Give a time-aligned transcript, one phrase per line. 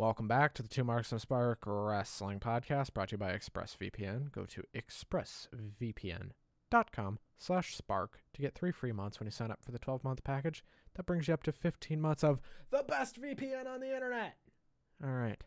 [0.00, 4.32] Welcome back to the Two Marks of Spark Wrestling Podcast brought to you by ExpressVPN.
[4.32, 9.72] Go to expressvpn.com slash spark to get three free months when you sign up for
[9.72, 10.64] the 12-month package.
[10.94, 12.40] That brings you up to 15 months of
[12.70, 14.36] the best VPN on the internet.
[15.04, 15.44] All right.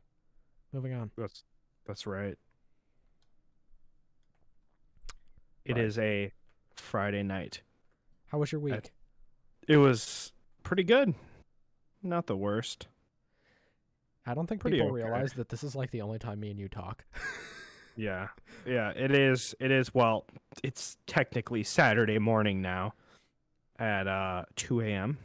[0.71, 1.09] Moving on.
[1.17, 1.45] That's
[1.87, 2.37] that's right.
[5.65, 5.83] It Right.
[5.83, 6.31] is a
[6.75, 7.63] Friday night.
[8.27, 8.91] How was your week?
[9.67, 10.31] It was
[10.61, 11.15] pretty good.
[12.03, 12.85] Not the worst.
[14.25, 15.03] I don't think pretty people okay.
[15.03, 17.03] realize that this is like the only time me and you talk.
[17.95, 18.29] Yeah.
[18.65, 20.25] Yeah, it is it is well,
[20.63, 22.93] it's technically Saturday morning now
[23.77, 25.17] at uh 2 a.m.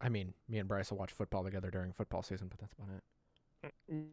[0.00, 2.88] I mean, me and Bryce will watch football together during football season, but that's about
[3.64, 4.04] it.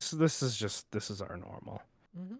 [0.00, 1.82] So this is just this is our normal.
[2.18, 2.36] Mm-hmm.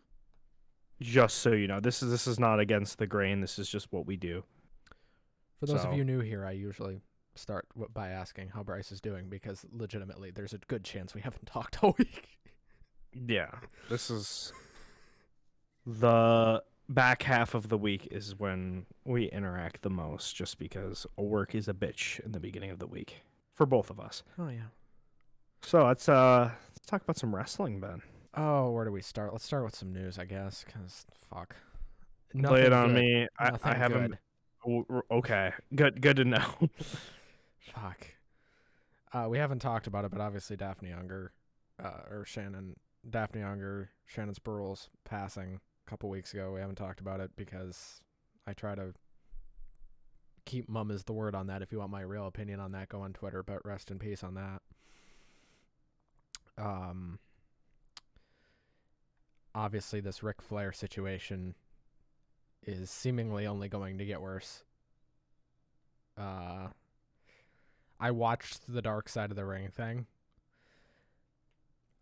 [1.01, 3.41] Just so you know, this is this is not against the grain.
[3.41, 4.45] This is just what we do.
[5.59, 7.01] For those So- of you new here, I usually
[7.35, 11.47] start by asking how Bryce is doing because legitimately there's a good chance we haven't
[11.47, 12.29] talked all week.
[13.13, 13.51] Yeah,
[13.89, 14.53] this is
[15.87, 21.55] the back half of the week is when we interact the most, just because work
[21.55, 23.23] is a bitch in the beginning of the week
[23.55, 24.23] for both of us.
[24.39, 24.69] Oh yeah.
[25.63, 28.03] So let's uh let's talk about some wrestling, Ben.
[28.35, 29.33] Oh, where do we start?
[29.33, 31.57] Let's start with some news, I guess, because fuck.
[32.45, 33.03] Play it on good.
[33.03, 33.27] me.
[33.41, 34.17] I, I haven't.
[34.65, 34.85] good.
[35.11, 36.01] Okay, good.
[36.01, 36.45] Good to know.
[37.61, 38.07] Fuck.
[39.13, 41.33] Uh, we haven't talked about it, but obviously Daffney Unger,
[41.83, 42.77] uh, or Shannon,
[43.09, 46.53] Daffney Unger, Shannon Spruill's passing a couple weeks ago.
[46.53, 48.03] We haven't talked about it because
[48.47, 48.95] I try to
[50.47, 51.63] keep mum is the word on that.
[51.63, 53.43] If you want my real opinion on that, go on Twitter.
[53.43, 54.63] But rest in peace on that.
[56.57, 57.19] Um.
[59.53, 61.57] Obviously, this Ric Flair situation
[62.63, 64.63] is seemingly only going to get worse.
[66.17, 66.69] Uh,
[68.01, 70.07] I watched the Dark Side of the Ring thing.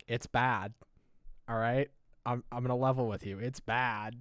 [0.07, 0.73] It's bad.
[1.49, 1.91] All right,
[2.25, 3.39] I'm I'm gonna level with you.
[3.39, 4.17] It's bad.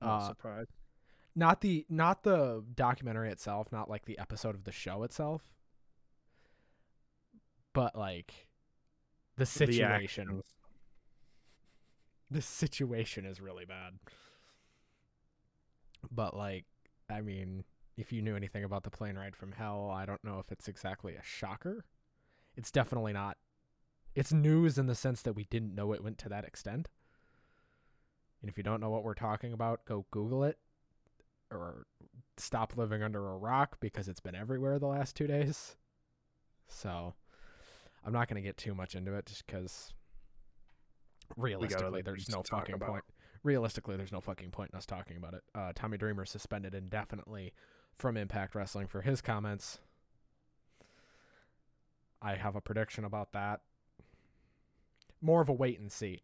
[0.00, 0.70] Not Uh, surprised.
[1.34, 5.42] not the not the documentary itself, not like the episode of the show itself,
[7.72, 8.46] but like
[9.36, 10.28] the The situation.
[10.28, 10.44] actions.
[12.30, 13.98] the situation is really bad.
[16.10, 16.64] But like,
[17.10, 17.64] I mean,
[17.98, 20.68] if you knew anything about the plane ride from hell, I don't know if it's
[20.68, 21.84] exactly a shocker.
[22.56, 23.36] It's definitely not.
[24.14, 26.88] It's news in the sense that we didn't know it went to that extent.
[28.40, 30.58] And if you don't know what we're talking about, go Google it
[31.50, 31.86] or
[32.36, 35.76] stop living under a rock because it's been everywhere the last two days.
[36.68, 37.14] So
[38.04, 39.92] I'm not going to get too much into it just because
[41.36, 43.02] realistically, there's no fucking point.
[43.42, 45.42] Realistically, there's no fucking point in us talking about it.
[45.52, 47.52] Uh, Tommy Dreamer suspended indefinitely
[47.98, 49.78] from Impact Wrestling for his comments.
[52.22, 53.60] I have a prediction about that.
[55.20, 56.22] More of a wait and see.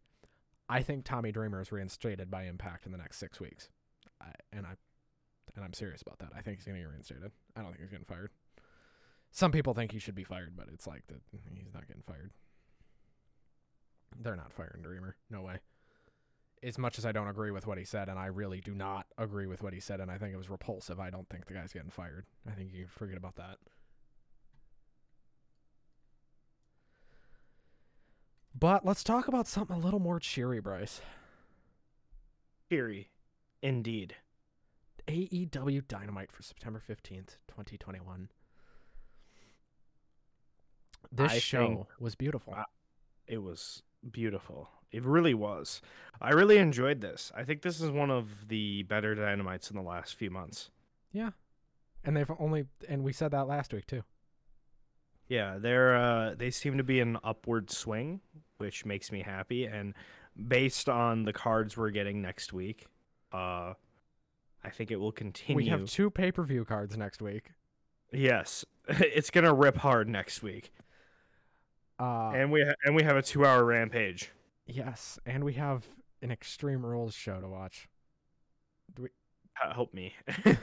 [0.67, 3.69] I think Tommy Dreamer is reinstated by Impact in the next six weeks,
[4.21, 4.75] I, and I
[5.55, 6.31] and I'm serious about that.
[6.35, 7.31] I think he's gonna get reinstated.
[7.55, 8.31] I don't think he's getting fired.
[9.31, 12.31] Some people think he should be fired, but it's like that he's not getting fired.
[14.21, 15.15] They're not firing Dreamer.
[15.29, 15.59] No way.
[16.65, 19.05] As much as I don't agree with what he said, and I really do not
[19.19, 21.53] agree with what he said, and I think it was repulsive, I don't think the
[21.53, 22.25] guy's getting fired.
[22.49, 23.57] I think you can forget about that.
[28.57, 31.01] But let's talk about something a little more cheery, Bryce.
[32.71, 33.11] Cheery,
[33.61, 34.15] indeed.
[35.07, 38.29] AEW Dynamite for September 15th, 2021.
[41.11, 42.55] This I show was beautiful.
[43.27, 44.69] It was beautiful.
[44.91, 45.81] It really was.
[46.21, 47.31] I really enjoyed this.
[47.35, 50.69] I think this is one of the better dynamites in the last few months.
[51.11, 51.31] yeah.
[52.07, 54.03] And they've only and we said that last week too.
[55.27, 58.21] Yeah, they're uh, they seem to be an upward swing,
[58.59, 59.65] which makes me happy.
[59.65, 59.95] And
[60.37, 62.85] based on the cards we're getting next week,
[63.33, 63.73] uh,
[64.63, 65.55] I think it will continue.
[65.55, 67.51] We have two pay-per-view cards next week.
[68.13, 70.71] yes, it's gonna rip hard next week,
[71.99, 74.31] Uh and we ha- and we have a two-hour rampage.
[74.67, 75.85] yes, and we have
[76.21, 77.87] an Extreme Rules show to watch.
[78.99, 80.13] Uh, Help me,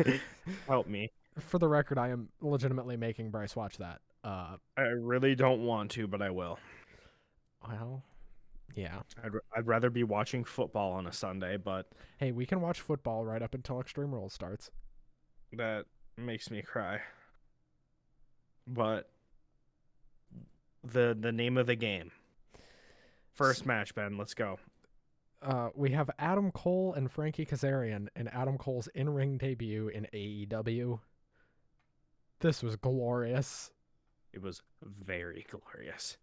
[0.68, 1.10] help me.
[1.38, 4.00] For the record, I am legitimately making Bryce watch that.
[4.22, 6.58] Uh I really don't want to, but I will.
[7.66, 8.02] well,
[8.74, 9.00] yeah.
[9.24, 11.86] I'd, r- I'd rather be watching football on a Sunday, but
[12.18, 14.70] Hey, we can watch football right up until Extreme Rules starts.
[15.54, 15.86] that
[16.18, 17.00] makes me cry.
[18.66, 19.10] But
[20.84, 22.10] the the name of the game.
[23.32, 24.18] First match, Ben.
[24.18, 24.58] Let's go.
[25.42, 31.00] Uh, we have Adam Cole and Frankie Kazarian in Adam Cole's in-ring debut in AEW.
[32.40, 33.70] This was glorious.
[34.32, 36.16] It was very glorious.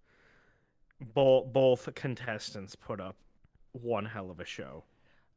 [1.13, 3.15] both both contestants put up
[3.71, 4.83] one hell of a show.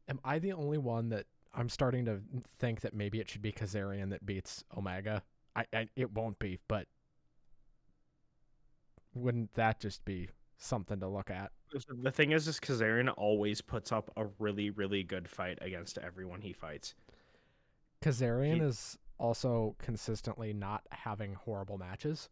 [0.09, 2.21] Am I the only one that I'm starting to
[2.59, 5.23] think that maybe it should be Kazarian that beats Omega?
[5.55, 6.87] I, I it won't be, but
[9.15, 11.53] wouldn't that just be something to look at?
[12.03, 16.43] The thing is, is Kazarian always puts up a really, really good fight against everyone
[16.43, 16.95] he fights.
[18.03, 22.29] Kazarian He- is also consistently not having horrible matches.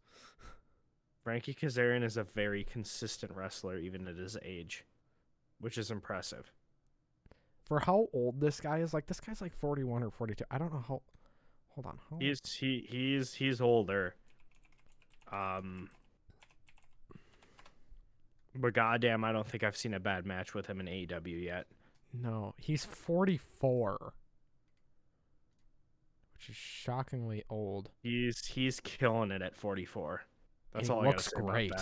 [1.23, 4.85] Frankie Kazarian is a very consistent wrestler, even at his age,
[5.59, 6.51] which is impressive.
[7.63, 10.43] For how old this guy is, like this guy's like 41 or 42.
[10.51, 11.01] I don't know how.
[11.69, 11.99] Hold on.
[12.09, 14.15] How, He's he he's he's older.
[15.31, 15.89] Um,
[18.55, 21.67] but goddamn, I don't think I've seen a bad match with him in AEW yet.
[22.13, 24.13] no, he's 44,
[26.33, 27.89] which is shockingly old.
[28.03, 30.21] He's he's killing it at 44.
[30.73, 31.73] That's He all looks great.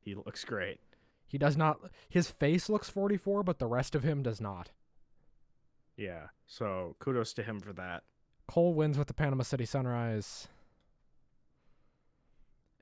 [0.00, 0.80] He looks great.
[1.26, 1.78] He does not.
[2.08, 4.70] His face looks 44, but the rest of him does not.
[5.96, 6.28] Yeah.
[6.46, 8.04] So kudos to him for that.
[8.46, 10.46] Cole wins with the Panama City Sunrise.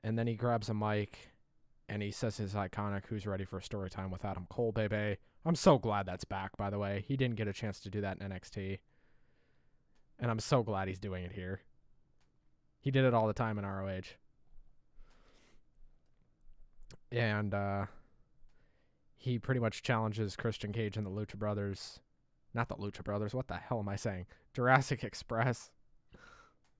[0.03, 1.31] And then he grabs a mic
[1.87, 5.17] and he says his iconic Who's Ready for Story Time with Adam Cole, baby.
[5.45, 7.05] I'm so glad that's back, by the way.
[7.07, 8.79] He didn't get a chance to do that in NXT.
[10.19, 11.61] And I'm so glad he's doing it here.
[12.79, 14.01] He did it all the time in ROH.
[17.11, 17.85] And uh,
[19.15, 21.99] he pretty much challenges Christian Cage and the Lucha Brothers.
[22.53, 23.35] Not the Lucha Brothers.
[23.35, 24.25] What the hell am I saying?
[24.53, 25.69] Jurassic Express.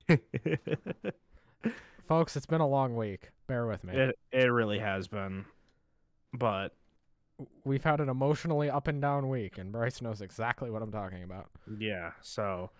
[2.08, 3.30] Folks, it's been a long week.
[3.46, 3.94] Bear with me.
[3.94, 5.44] it it really has been.
[6.32, 6.74] But
[7.64, 11.22] We've had an emotionally up and down week, and Bryce knows exactly what I'm talking
[11.22, 11.50] about.
[11.78, 12.70] yeah, so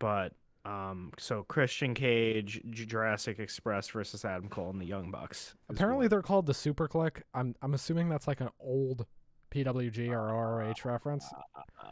[0.00, 0.32] but
[0.64, 5.54] um so Christian Cage, Jurassic Express versus Adam Cole and the Young Bucks.
[5.68, 7.22] Apparently, they're called the Super Kliq.
[7.32, 9.06] I'm I'm assuming that's like an old
[9.52, 11.24] PWG or ROH reference.
[11.54, 11.84] uh,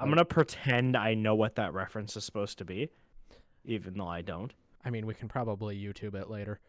[0.00, 2.88] I'm going to pretend I know what that reference is supposed to be
[3.66, 4.52] even though I don't.
[4.84, 6.60] I mean, we can probably YouTube it later.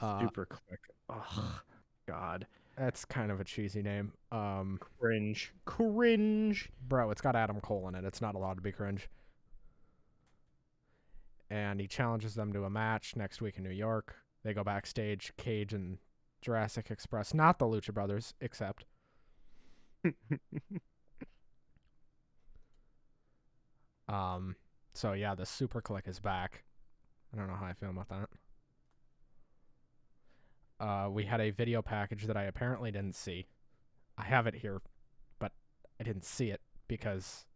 [0.00, 0.80] Uh, Super quick.
[1.08, 1.60] Oh
[2.06, 2.46] god.
[2.76, 4.12] That's kind of a cheesy name.
[4.30, 5.52] Um, Cringe.
[5.64, 6.68] Cringe.
[6.86, 8.04] bro, it's got Adam Cole in it.
[8.04, 9.08] It's not allowed to be cringe.
[11.48, 14.16] And he challenges them to a match next week in New York.
[14.44, 15.32] They go backstage.
[15.38, 15.98] Cage and
[16.42, 18.84] Jurassic Express, not the Lucha Brothers, except.
[24.08, 24.56] Um.
[24.94, 26.62] So yeah, the Super Kliq is back.
[27.36, 28.28] I don't know how I feel about that.
[30.78, 33.46] Uh, we had a video package that I apparently didn't see.
[34.18, 34.80] I have it here,
[35.38, 35.52] but
[36.00, 37.46] I didn't see it because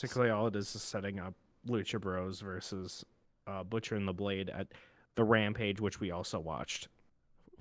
[0.00, 1.34] Basically, all it is is setting up
[1.68, 3.04] Lucha Bros versus
[3.46, 4.68] uh, Butcher and the Blade at
[5.16, 6.88] the Rampage, which we also watched.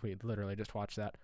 [0.01, 1.15] we literally just watched that.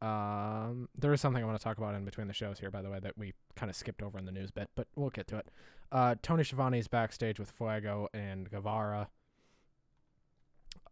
[0.00, 2.82] Um, there is something I want to talk about in between the shows here, by
[2.82, 5.26] the way, that we kind of skipped over in the news bit, but we'll get
[5.28, 5.48] to it.
[5.90, 9.08] Uh, Tony Schiavone is backstage with Fuego and Guevara,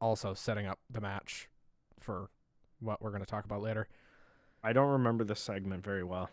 [0.01, 1.49] also setting up the match
[1.99, 2.31] for
[2.81, 3.89] what we're going to talk about later.
[4.63, 6.31] I don't remember the segment very well.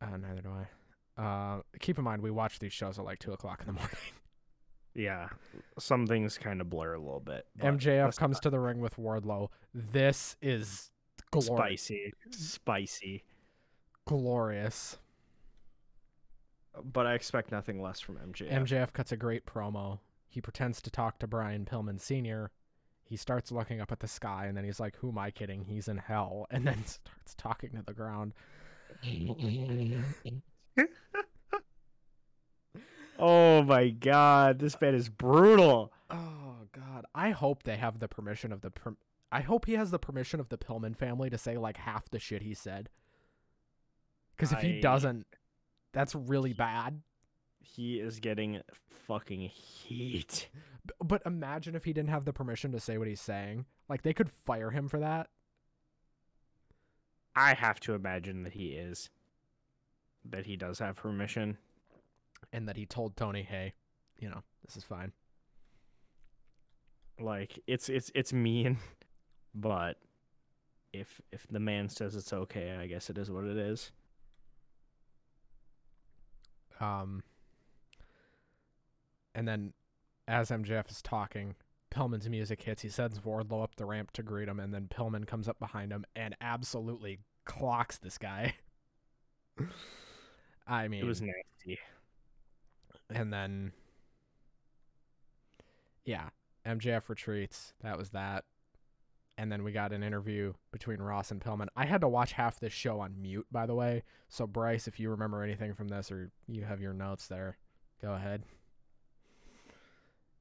[0.00, 0.66] Uh, neither do I.
[1.22, 3.96] Uh, keep in mind, we watch these shows at like two o'clock in the morning.
[4.94, 5.28] Yeah,
[5.78, 7.46] some things kind of blur a little bit.
[7.60, 9.48] MJF comes to the ring with Wardlow.
[9.74, 10.90] This is
[11.30, 11.82] glorious.
[11.82, 13.24] spicy, spicy.
[14.06, 14.98] Glorious.
[16.82, 18.50] But I expect nothing less from MJF.
[18.52, 20.00] MJF cuts a great promo.
[20.28, 22.50] He pretends to talk to Brian Pillman Sr.
[23.08, 25.64] He starts looking up at the sky and then he's like, Who am I kidding?
[25.64, 26.46] He's in hell.
[26.50, 28.34] And then starts talking to the ground.
[33.18, 35.92] oh my god, this man is brutal.
[36.10, 37.04] Oh, God.
[37.14, 38.70] I hope they have the permission of the.
[38.70, 38.96] Per-
[39.32, 42.18] I hope he has the permission of the Pillman family to say like half the
[42.18, 42.88] shit he said.
[44.36, 45.26] Because if he doesn't,
[45.92, 47.00] that's really bad.
[47.60, 48.60] He is getting
[49.06, 50.48] fucking heat.
[51.02, 53.66] But imagine if he didn't have the permission to say what he's saying.
[53.88, 55.28] Like they could fire him for that.
[57.34, 59.10] I have to imagine that he is.
[60.24, 61.58] That he does have permission.
[62.52, 63.74] And that he told Tony, hey,
[64.18, 65.12] you know, this is fine.
[67.18, 68.78] Like it's it's it's mean,
[69.54, 69.98] but
[70.92, 73.90] if if the man says it's okay, I guess it is what it is.
[76.78, 77.22] Um,
[79.34, 79.72] and then
[80.28, 81.54] as MJF is talking,
[81.90, 82.82] Pillman's music hits.
[82.82, 85.92] He sends Wardlow up the ramp to greet him, and then Pillman comes up behind
[85.92, 88.54] him and absolutely clocks this guy.
[90.66, 91.78] I mean, It was nasty.
[93.08, 93.72] and then
[96.04, 96.28] yeah,
[96.66, 97.72] MJF retreats.
[97.82, 98.44] That was that.
[99.38, 101.66] and then we got an interview between Ross and Pillman.
[101.76, 104.02] I had to watch half this show on mute, by the way.
[104.28, 107.58] So Bryce, if you remember anything from this or you have your notes there,
[108.02, 108.44] go ahead.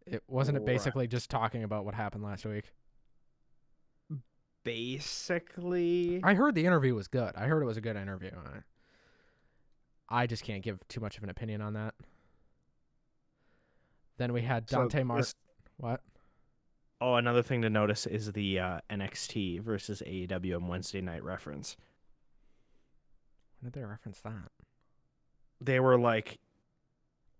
[0.06, 0.66] It wasn't it Right.
[0.68, 2.72] basically just talking about what happened last week.
[4.64, 7.36] Basically, I heard the interview was good.
[7.36, 8.32] I heard it was a good interview.
[10.10, 11.94] I, just can't give too much of an opinion on that.
[14.18, 15.32] Then we had So Dante Martin.
[15.78, 16.02] What?
[17.02, 21.76] Oh, another thing to notice is the uh, NXT versus AEW on Wednesday night reference.
[23.60, 24.52] When did they reference that?
[25.62, 26.40] They were like,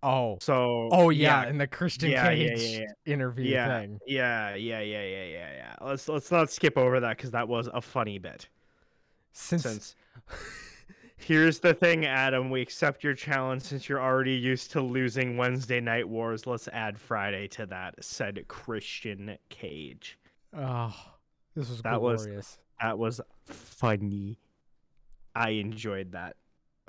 [0.08, 0.38] Oh.
[0.40, 0.88] so.
[0.92, 3.98] Oh yeah, in the Christian Yeah, yeah, Cage yeah, interview Yeah, thing.
[4.06, 5.74] yeah, yeah, yeah, yeah, yeah, yeah.
[5.80, 8.48] Let's let's not skip over that because that was a funny bit.
[9.32, 9.96] Since, Since
[11.16, 15.80] here's the thing, Adam, we accept your challenge since you're already used to losing Wednesday
[15.80, 16.46] night wars.
[16.46, 17.96] Let's add Friday to that.
[18.02, 20.18] Said Christian Cage.
[20.56, 20.94] oh,
[21.56, 24.38] this was That was- That was funny.
[25.34, 26.36] I enjoyed that.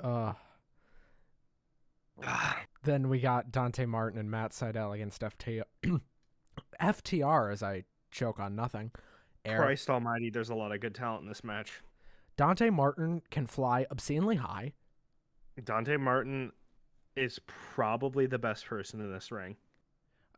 [0.00, 0.32] Uh,
[2.88, 5.62] then we got Dante Martin and Matt Sydal against FTR.
[6.80, 8.90] FTR, as I choke on nothing.
[9.44, 9.58] Air.
[9.58, 11.80] Christ Almighty, there's a lot of good talent in this match.
[12.36, 14.72] Dante Martin can fly obscenely high.
[15.62, 16.52] Dante Martin
[17.16, 19.56] is probably the best person in this ring.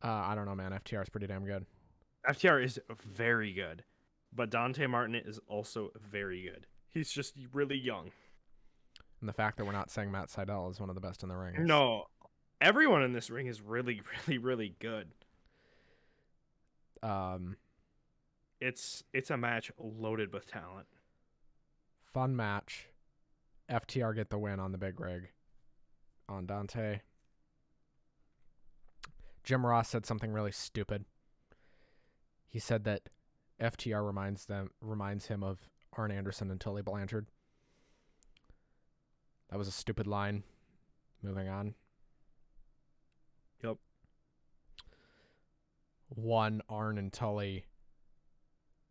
[0.02, 0.72] Uh, I don't know, man.
[0.72, 1.66] FTR is pretty damn good.
[2.28, 3.84] FTR is very good,
[4.32, 6.66] but Dante Martin is also very good.
[6.88, 8.10] He's just really young.
[9.20, 11.28] And the fact that we're not saying Matt Sydal is one of the best in
[11.28, 11.54] the ring.
[11.56, 12.06] is- No,
[12.60, 15.08] everyone in this ring is really, really, really good.
[17.02, 17.56] Um,
[18.60, 20.86] It's it's a match loaded with talent.
[22.12, 22.88] fun match.
[23.70, 25.30] FTR get the win on the big rig
[26.28, 27.00] on Dante.
[29.44, 31.04] Jim Ross said something really stupid.
[32.48, 33.08] He said that
[33.60, 37.26] FTR reminds them reminds him of Arn Anderson and Tully Blanchard.
[39.50, 40.42] That was a stupid line.
[41.22, 41.74] Moving on.
[43.62, 43.76] Yep.
[46.10, 47.64] One Arn and Tully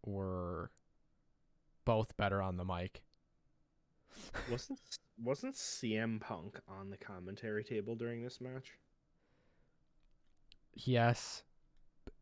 [0.05, 0.71] were
[1.85, 3.03] both better on the mic.
[4.51, 4.79] Wasn't
[5.21, 8.71] wasn't CM Punk on the commentary table during this match?
[10.73, 11.43] Yes.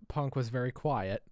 [0.08, 1.24] Punk was very quiet.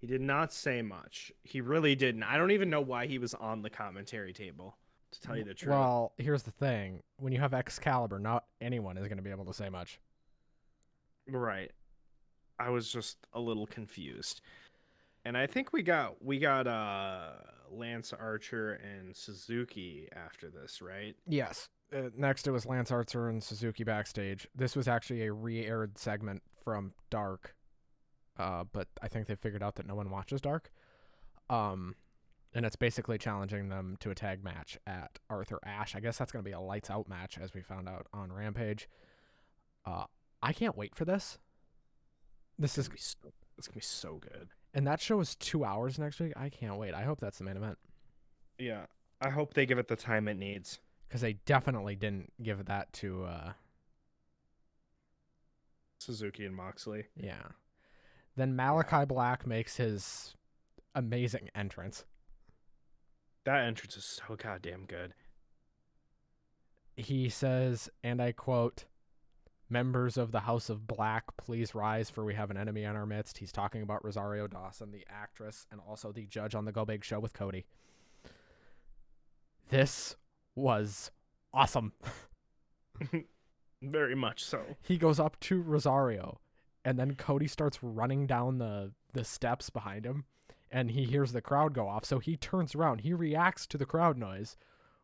[0.00, 1.32] He did not say much.
[1.42, 2.22] He really didn't.
[2.22, 4.76] I don't even know why he was on the commentary table.
[5.12, 5.70] To tell you the truth.
[5.70, 7.02] Well, here's the thing.
[7.16, 9.98] When you have Excalibur, not anyone is going to be able to say much.
[11.26, 11.72] Right.
[12.58, 14.40] I was just a little confused.
[15.24, 17.32] And I think we got we got uh
[17.70, 21.14] Lance Archer and Suzuki after this, right?
[21.26, 21.68] Yes.
[21.94, 24.46] Uh, next, it was Lance Archer and Suzuki backstage.
[24.54, 27.54] This was actually a re-aired segment from Dark,
[28.38, 30.70] uh, but I think they figured out that no one watches Dark.
[31.48, 31.94] Um,
[32.54, 35.94] and it's basically challenging them to a tag match at Arthur Ashe.
[35.94, 38.32] I guess that's going to be a lights out match, as we found out on
[38.32, 38.88] Rampage.
[39.84, 40.04] Uh,
[40.42, 41.38] I can't wait for this.
[42.58, 44.48] This It's is gonna be so, it's gonna be so good.
[44.74, 46.32] and that show is two hours next week.
[46.36, 46.94] I can't wait.
[46.94, 47.78] I hope that's the main event
[48.58, 48.86] Yeah.
[49.20, 50.80] I hope they give it the time it needs.
[51.08, 53.24] because they definitely didn't give that to.
[53.24, 53.52] uh
[55.98, 57.06] Suzuki and Moxley.
[57.16, 57.42] Yeah.
[58.36, 60.34] Then Malachi Black makes his
[60.94, 62.04] amazing entrance.
[63.44, 65.12] That entrance is so goddamn good.
[66.96, 68.84] He says, and I quote,
[69.70, 73.04] Members of the House of Black, please rise, for we have an enemy in our
[73.04, 73.38] midst.
[73.38, 77.04] He's talking about Rosario Dawson, the actress, and also the judge on the Go Big
[77.04, 77.66] show with Cody.
[79.68, 80.16] This
[80.54, 81.10] was
[81.52, 81.92] awesome.
[83.82, 84.62] Very much so.
[84.82, 86.40] He goes up to Rosario,
[86.84, 90.24] and then Cody starts running down the, the steps behind him,
[90.70, 92.06] and he hears the crowd go off.
[92.06, 93.02] So he turns around.
[93.02, 94.56] He reacts to the crowd noise,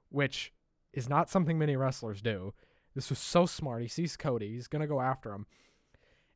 [0.08, 0.52] which
[0.94, 2.54] is not something many wrestlers do.
[2.94, 3.82] This was so smart.
[3.82, 4.52] He sees Cody.
[4.52, 5.46] He's going to go after him.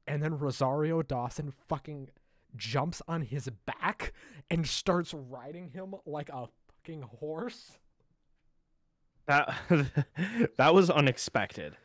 [0.06, 2.08] And then Rosario Dawson fucking
[2.56, 4.12] jumps on his back
[4.50, 7.78] and starts riding him like a fucking horse.
[9.26, 9.54] That
[10.56, 11.76] that was unexpected.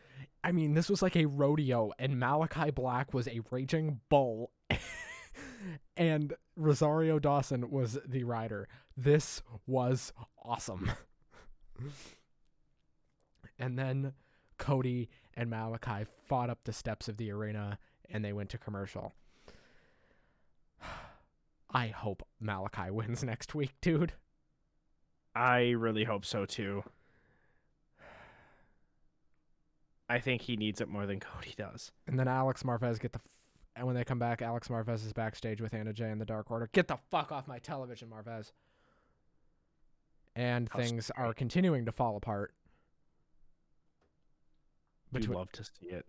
[0.43, 4.51] I mean, this was like a rodeo, and Malachi Black was a raging bull,
[5.97, 8.67] and Rosario Dawson was the rider.
[8.97, 10.11] This was
[10.43, 10.91] awesome.
[13.59, 14.13] and then
[14.63, 17.77] Cody and Malachi fought up the steps of the arena,
[18.09, 19.13] and they went to commercial.
[21.69, 24.13] I hope Malachi wins next week, dude.
[25.35, 26.83] I really hope so too.
[30.07, 31.91] I think he needs it more than Cody does.
[32.07, 33.27] And then Alex Marvez get the f-
[33.75, 36.51] And when they come back, Alex Marvez is backstage with Anna Jay and the Dark
[36.51, 36.69] Order.
[36.71, 38.51] Get the fuck off my television, Marvez.
[40.35, 42.53] And things are continuing to fall apart.
[45.13, 46.05] We'd love to see it.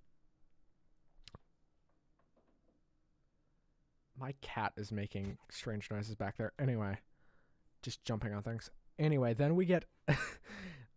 [4.19, 6.53] My cat is making strange noises back there.
[6.59, 6.99] Anyway,
[7.83, 8.71] just jumping on things.
[8.99, 9.85] Anyway, then we get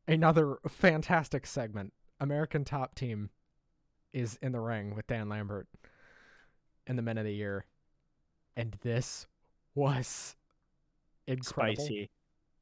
[0.07, 1.93] another fantastic segment.
[2.19, 3.29] American Top Team
[4.13, 5.67] is in the ring with Dan Lambert
[6.85, 7.65] and the Men of the Year.
[8.55, 9.27] And this
[9.75, 10.35] was
[11.27, 11.83] incredible.
[11.83, 12.09] Spicy.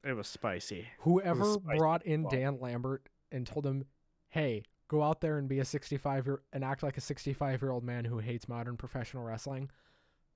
[0.03, 0.87] It was spicy.
[0.99, 2.29] Whoever spicy brought in wow.
[2.29, 3.85] Dan Lambert and told him,
[4.29, 7.71] "Hey, go out there and be a 65 year and act like a 65 year
[7.71, 9.69] old man who hates modern professional wrestling."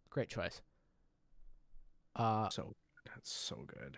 [0.09, 0.61] Great choice.
[2.15, 2.75] Uh, So
[3.05, 3.97] that's so good.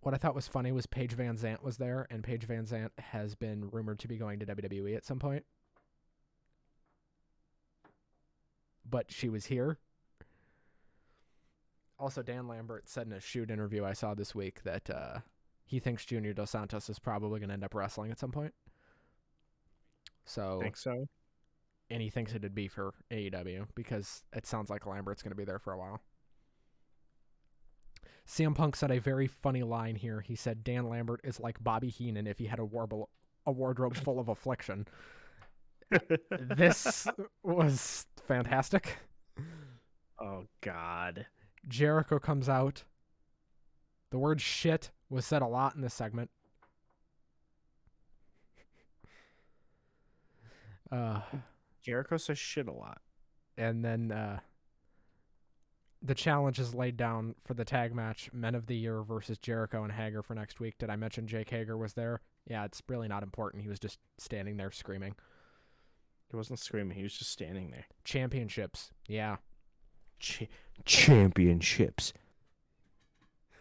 [0.00, 3.68] what I thought was funny was Paige VanZant was there, and Paige VanZant has been
[3.70, 5.44] rumored to be going to WWE at some point.
[8.88, 9.78] But she was here.
[11.98, 15.18] Also, Dan Lambert said in a shoot interview I saw this week that uh,
[15.64, 18.54] he thinks Junior Dos Santos is probably going to end up wrestling at some point.
[20.30, 21.06] So, Think so?
[21.90, 25.44] and he thinks it'd be for AEW because it sounds like Lambert's going to be
[25.44, 26.00] there for a while.
[28.28, 30.20] CM Punk said a very funny line here.
[30.20, 33.08] He said Dan Lambert is like Bobby Heenan if he had a warble
[33.44, 34.86] a wardrobe full of affliction.
[36.30, 37.08] This
[37.42, 38.98] was fantastic.
[40.20, 41.26] oh God.
[41.66, 42.84] Jericho comes out.
[44.12, 46.30] The word shit was said a lot in this segment.
[50.90, 51.20] Uh
[51.82, 53.00] Jericho says shit a lot.
[53.56, 54.38] and then uh,
[56.02, 59.82] the challenge is laid down for the tag match men of the year versus jericho
[59.84, 63.06] and hager for next week did i mention jake hager was there yeah it's really
[63.08, 65.14] not important he was just standing there screaming
[66.30, 66.96] He wasn't screaming.
[66.96, 67.86] He was just standing there.
[68.04, 69.36] championships yeah
[70.20, 70.48] Ch-
[70.84, 72.12] championships.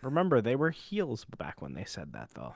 [0.02, 2.54] Remember, they were heels back when they said that, though.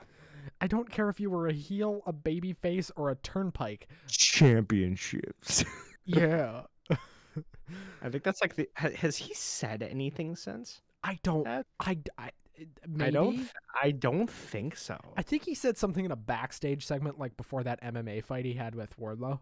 [0.60, 5.64] I don't care if you were a heel a baby face or a turnpike Championships.
[6.04, 6.62] yeah
[8.02, 8.68] I think that's like the.
[8.74, 10.80] Has he said anything since?
[11.02, 12.30] i don't That- i i
[12.86, 13.04] maybe?
[13.08, 13.48] I don't.
[13.82, 14.96] I don't think so.
[15.16, 18.52] I think he said something in a backstage segment like before that mma fight he
[18.54, 19.40] had with wardlow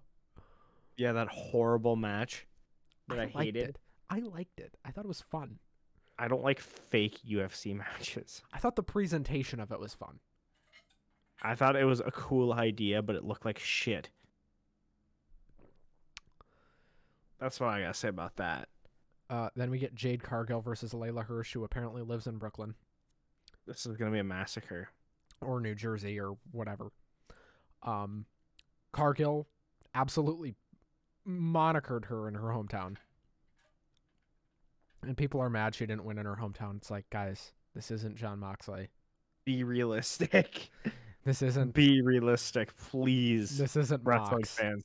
[0.97, 2.47] yeah, that horrible match
[3.09, 3.69] that I, liked hated.
[3.71, 3.79] it
[4.11, 5.59] i liked it i thought it was fun
[6.19, 8.43] I don't like fake UFC matches.
[8.53, 10.21] I thought the presentation of it was fun.
[11.43, 14.09] I thought it was a cool idea, but it looked like shit.
[17.41, 18.69] That's what I gotta say about that.
[19.29, 22.75] Uh, then we get Jade Cargill versus Leyla Hirsch, who apparently lives in Brooklyn
[23.67, 24.89] This is gonna be a massacre.
[25.41, 26.93] or New Jersey or whatever.
[27.83, 28.27] Um,
[28.93, 29.49] Cargill
[29.95, 30.55] absolutely
[31.27, 32.97] monikered her in her hometown.
[35.03, 36.77] And people are mad she didn't win in her hometown.
[36.77, 38.91] It's like, guys, this isn't Jon Moxley.
[39.45, 40.71] Be realistic.
[41.25, 41.75] This isn't.
[41.75, 43.57] Be realistic, please.
[43.57, 44.55] This isn't wrestling Mox.
[44.57, 44.85] fans.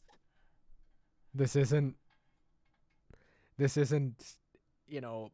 [1.33, 1.95] This isn't.
[3.57, 4.35] This isn't,
[4.87, 5.31] you know,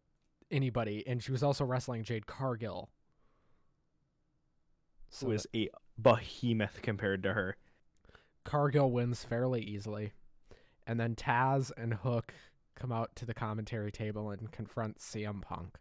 [0.50, 1.04] anybody.
[1.06, 2.90] And she was also wrestling Jade Cargill.
[5.10, 7.58] So Who is a behemoth compared to her.
[8.46, 10.14] Cargill wins fairly easily.
[10.88, 12.34] And then Taz and Hook
[12.76, 15.78] come out to the commentary table and confront CM Punk.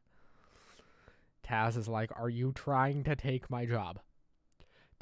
[1.46, 4.00] Taz is like, Are you trying to take my job?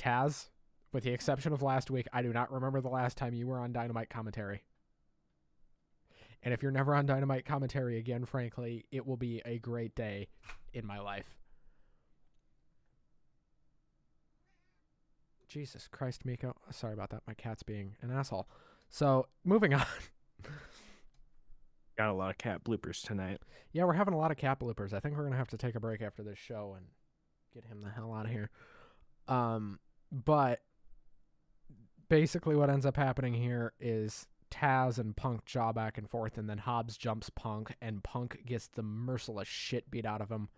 [0.00, 0.48] Taz,
[0.92, 3.58] with the exception of last week, I do not remember the last time you were
[3.58, 4.62] on Dynamite commentary.
[6.42, 10.28] And if you're never on Dynamite commentary again, frankly, it will be a great day
[10.72, 11.26] in my life.
[15.48, 16.54] Jesus Christ, Miko.
[16.70, 17.22] Sorry about that.
[17.26, 18.48] My cat's being an asshole.
[18.88, 19.84] So, moving on.
[21.98, 23.40] Got a lot of cat bloopers tonight.
[23.72, 24.94] yeah, we're having a lot of cat bloopers.
[24.94, 26.86] I think we're going to have to take a break after this show and
[27.52, 28.48] get him the hell out of here.
[29.28, 29.78] Um,
[30.12, 30.61] but
[32.09, 36.49] basically, what ends up happening here is Taz and Punk jaw back and forth, and
[36.49, 40.49] then Hobbs jumps Punk, and Punk gets the merciless shit beat out of him.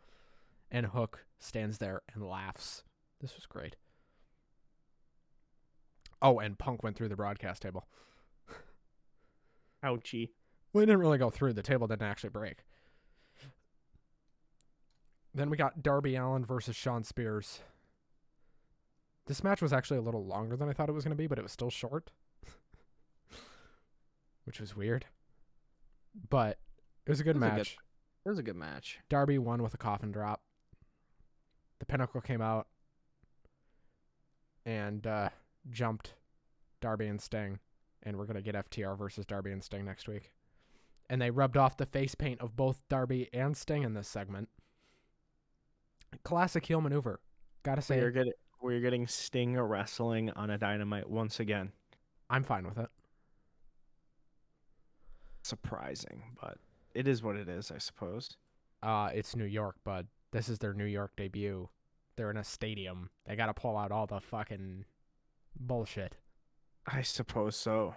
[0.70, 2.82] And Hook stands there and laughs.
[3.20, 3.76] This was great.
[6.22, 7.86] Oh, and Punk went through the broadcast table.
[9.84, 10.30] Ouchie.
[10.72, 11.52] Well, it didn't really go through.
[11.52, 12.64] The table didn't actually break.
[15.34, 17.60] Then we got Darby Allin versus Shawn Spears.
[19.26, 21.26] This match was actually a little longer than I thought it was going to be,
[21.28, 22.10] but it was still short,
[24.44, 25.06] which was weird.
[26.28, 26.58] But
[27.06, 27.76] it was a good It was a good- match.
[28.24, 28.98] It was a good match.
[29.08, 30.42] Darby won with a coffin drop.
[31.80, 32.68] The Pinnacle came out
[34.64, 35.30] and uh,
[35.70, 36.14] jumped
[36.80, 37.58] Darby and Sting,
[38.04, 40.30] and we're gonna get FTR versus Darby and Sting next week.
[41.10, 44.48] and they rubbed off the face paint of both Darby and Sting in this segment.
[46.22, 47.20] Classic heel maneuver.
[47.64, 48.32] Gotta say, We're getting
[48.62, 51.72] we're getting Sting wrestling on a dynamite once again.
[52.30, 52.88] I'm fine with it.
[55.42, 56.58] Surprising, but
[56.94, 58.36] it is what it is, I suppose.
[58.82, 60.06] Uh, it's New York, bud.
[60.30, 61.68] This is their New York debut.
[62.16, 63.10] They're in a stadium.
[63.26, 64.84] They gotta pull out all the fucking
[65.58, 66.16] bullshit.
[66.86, 67.94] I suppose so.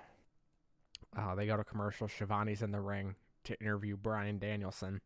[1.15, 2.07] Uh, they go to commercial.
[2.07, 5.01] Schiavone's in the ring to interview Bryan Danielson.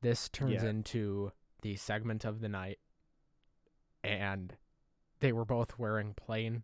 [0.00, 0.70] This turns Yeah.
[0.70, 1.32] into
[1.62, 2.78] the segment of the night,
[4.08, 4.56] and
[5.20, 6.62] they were both wearing plain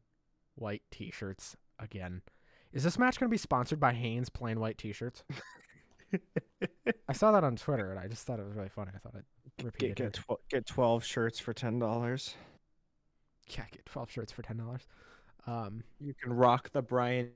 [0.55, 2.23] white T-shirts again.
[2.73, 5.25] Is this match going to be sponsored by Hanes plain white T-shirts?
[7.09, 8.93] I saw that on Twitter, and I just thought it was really funny.
[8.95, 10.13] I thought I'd repeat Get it.
[10.15, 12.35] get, tw- get twelve shirts for ten dollars.
[13.49, 14.87] Yeah, get twelve shirts for ten dollars.
[15.47, 17.31] Um, You can rock the Bryan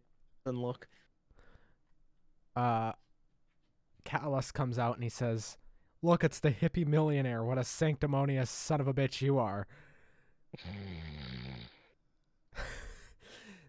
[0.47, 0.87] look.
[2.57, 2.93] uh
[4.05, 5.59] Callis comes out and he says,
[6.03, 7.45] "Look, it's the hippie millionaire.
[7.45, 9.67] What a sanctimonious son of a bitch you are."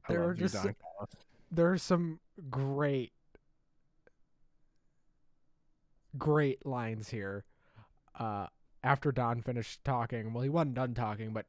[0.08, 0.76] There are just Don
[1.52, 3.12] there are some great
[6.18, 7.46] great lines here.
[8.18, 8.48] Uh
[8.84, 11.46] after Don finished talking, well he wasn't done talking, but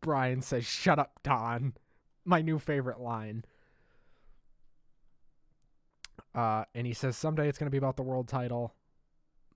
[0.00, 1.74] Bryan says, "Shut up, Don."
[2.24, 3.44] My new favorite line.
[6.34, 8.74] Uh and he says someday it's going to be about the world title,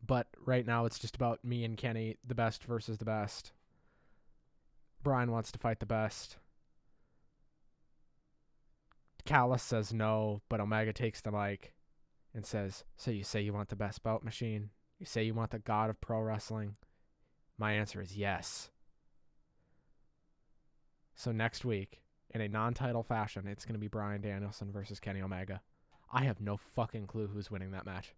[0.07, 3.53] but right now it's just about me and Kenny, the best versus the best.
[5.05, 6.39] Bryan wants to fight the best.
[9.25, 11.75] Callis says no, but Omega takes the mic
[12.35, 14.71] and says, So you say you want the best bout machine?
[14.99, 16.77] You say you want the god of pro wrestling?
[17.57, 18.71] My answer is yes.
[21.15, 24.99] So next week, in a non title fashion, it's going to be Bryan Danielson versus
[24.99, 25.61] Kenny Omega.
[26.13, 28.15] I have no fucking clue who's winning that match.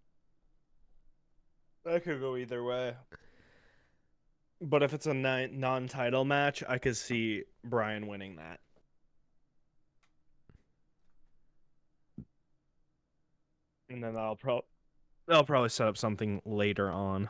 [1.84, 2.94] That could go either way.
[4.60, 8.60] But if it's a non-title match, I could see Bryan winning that.
[13.88, 14.62] And then I'll pro
[15.28, 17.28] they'll probably set up something later on.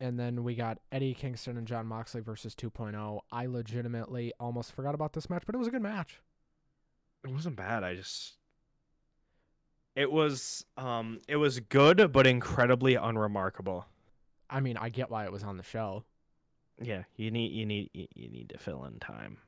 [0.00, 3.20] And then we got Eddie Kingston and Jon Moxley versus 2.0.
[3.30, 6.20] I legitimately almost forgot about this match, but it was a good match.
[7.24, 7.84] It wasn't bad.
[7.84, 8.34] I just
[9.94, 13.86] it was um it was good but incredibly unremarkable.
[14.52, 16.04] I mean, I get why it was on the show.
[16.80, 19.38] Yeah, you need you need you need to fill in time.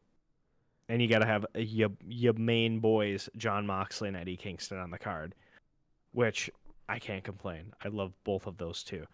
[0.88, 4.78] And you got to have uh, your your main boys Jon Moxley and Eddie Kingston
[4.78, 5.34] on the card,
[6.12, 6.50] which
[6.88, 7.72] I can't complain.
[7.84, 9.06] I love both of those two.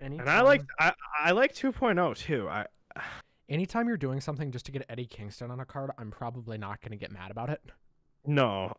[0.00, 2.48] And I like I I like 2.0 too.
[2.48, 2.66] I
[3.48, 6.80] anytime you're doing something just to get Eddie Kingston on a card, I'm probably not
[6.80, 7.60] going to get mad about it.
[8.26, 8.74] no,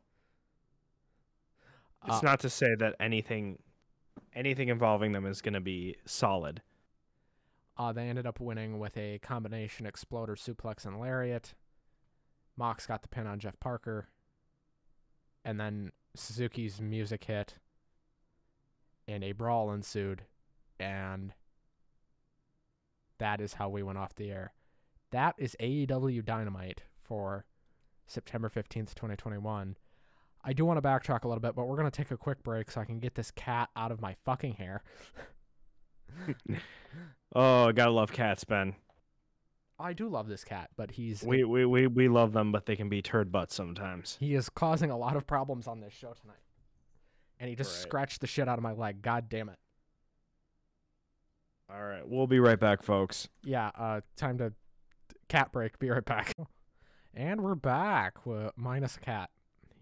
[2.07, 3.59] it's Uh, not to say that anything
[4.33, 6.61] anything involving them is going to be solid.
[7.77, 11.53] Uh, they ended up winning with a combination exploder suplex and lariat.
[12.57, 14.07] Mox got the pin on Jeff Parker.
[15.43, 17.55] And then Suzuki's music hit.
[19.07, 20.23] And a brawl ensued.
[20.79, 21.33] And
[23.17, 24.53] that is how we went off the air.
[25.11, 27.45] That is AEW Dynamite for
[28.07, 29.75] September 15th, 2021.
[30.47, 32.43] I do want to backtrack a little bit, but we're going to take a quick
[32.43, 34.83] break so I can get this cat out of my fucking hair.
[37.35, 38.75] Oh, gotta love cats, Ben.
[39.77, 42.77] I do love this cat, but he's We we we we love them, but they
[42.77, 44.15] can be turd butts sometimes.
[44.21, 46.39] He is causing a lot of problems on this show tonight.
[47.37, 47.81] And he just Right.
[47.81, 49.01] scratched the shit out of my leg.
[49.01, 49.59] God damn it.
[51.69, 53.27] All right, we'll be right back, folks.
[53.43, 54.53] Yeah, uh time to
[55.27, 55.77] cat break.
[55.79, 56.31] Be right back.
[57.17, 59.29] And we're back with minus a cat.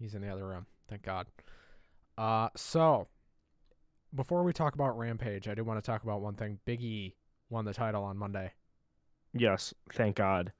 [0.04, 0.66] He's in the other room.
[0.86, 1.26] Thank God.
[2.18, 3.08] Uh so
[4.14, 6.58] before we talk about Rampage, I do want to talk about one thing.
[6.66, 7.14] Big E
[7.48, 8.52] won the title on Monday.
[9.32, 10.52] Yes, thank God.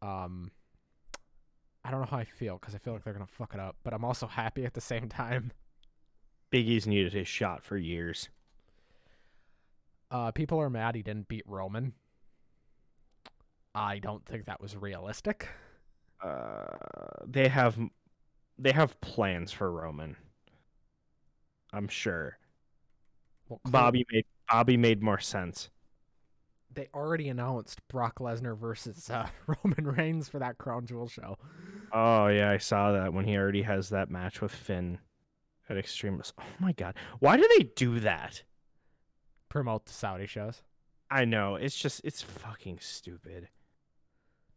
[0.00, 0.52] Um
[1.84, 3.74] I don't know how I feel because I feel like they're gonna fuck it up,
[3.82, 5.50] but I'm also happy at the same time.
[6.50, 8.28] Big E's needed his shot for years.
[10.12, 11.92] Uh, people are mad he didn't beat Roman.
[13.74, 15.48] I don't think that was realistic.
[16.22, 16.66] Uh,
[17.26, 17.78] they have
[18.58, 20.16] they have plans for Roman.
[21.72, 22.36] I'm sure.
[23.48, 25.70] Well, Bobby made Bobby made more sense.
[26.72, 29.28] they already announced Brock Lesnar versus uh,
[29.64, 31.36] Roman Reigns for that Crown Jewel show.
[31.92, 34.98] Oh yeah, I saw that when he already has that match with Finn
[35.68, 36.22] at Extreme.
[36.38, 38.42] Oh my God, why do they do that?
[39.48, 40.62] Promote the Saudi shows.
[41.10, 43.48] I know it's just it's fucking stupid.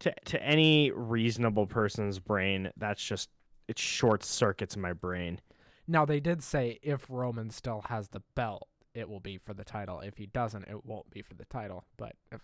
[0.04, 3.28] To to any reasonable person's brain, that's just
[3.68, 5.40] it short circuits my brain.
[5.86, 9.64] Now they did say if Roman still has the belt, it will be for the
[9.64, 10.00] title.
[10.00, 11.84] If he doesn't, it won't be for the title.
[11.96, 12.40] But if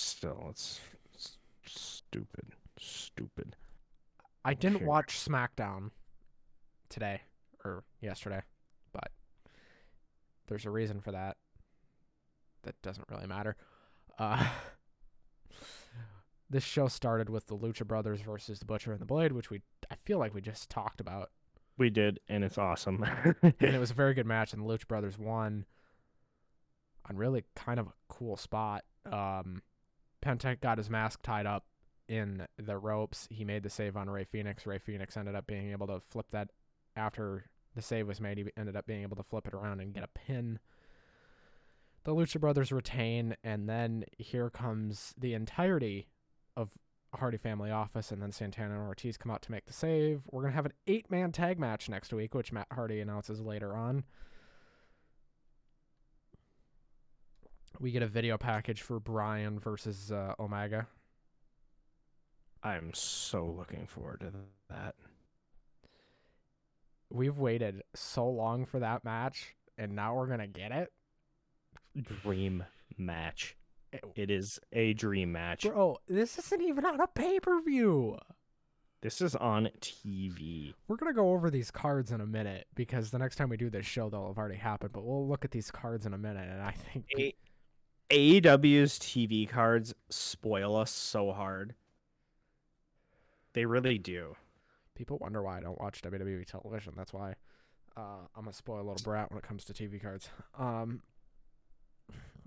[0.00, 0.80] Still, it's,
[1.14, 3.54] it's stupid, stupid.
[4.46, 5.90] I didn't watch SmackDown
[6.88, 7.20] today
[7.66, 8.40] or yesterday,
[8.94, 9.10] but
[10.46, 11.36] there's a reason for that.
[12.62, 13.56] That doesn't really matter.
[14.18, 14.46] Uh,
[16.50, 19.62] this show started with the Lucha Brothers versus the Butcher and the Blade, which we
[19.90, 21.30] I feel like we just talked about,
[21.78, 23.04] We did, and it's awesome.
[23.42, 24.52] and it was a very good match.
[24.52, 25.64] And the Lucha Brothers won
[27.08, 28.84] on really kind of a cool spot.
[29.10, 29.62] Um,
[30.22, 31.64] Pentek got his mask tied up
[32.08, 33.28] in the ropes.
[33.30, 34.66] He made the save on Rey Fenix.
[34.66, 36.50] Rey Fenix ended up being able to flip that
[36.96, 38.38] after the save was made.
[38.38, 40.58] He ended up being able to flip it around and get a pin.
[42.02, 46.08] The Lucha Brothers retain, and then here comes the entirety
[46.60, 46.70] of
[47.14, 50.22] Hardy Family Office, and then Santana and Ortiz come out to make the save.
[50.30, 54.04] We're gonna have an eight-man tag match next week, which Matt Hardy announces later on.
[57.80, 60.86] We get a video package for Bryan versus uh, Omega.
[62.62, 64.32] I'm so looking forward to
[64.68, 64.94] that.
[67.10, 70.92] We've waited so long for that match, and now we're gonna get it.
[72.22, 72.64] Dream
[72.96, 73.56] match.
[73.92, 75.62] It- It is a dream match.
[75.64, 78.18] Bro, this isn't even on a pay-per-view.
[79.02, 80.74] This is on TV.
[80.86, 83.70] We're gonna go over these cards in a minute because the next time we do
[83.70, 84.92] this show, they'll have already happened.
[84.92, 87.34] But we'll look at these cards in a minute, and I think A-
[88.10, 91.74] AEW's TV cards spoil us so hard.
[93.54, 94.36] They really do.
[94.94, 96.92] people wonder why I don't watch WWE television.
[96.94, 97.34] That's why
[97.96, 100.28] uh, I'm a spoiled little brat when it comes to TV cards.
[100.58, 101.02] Um,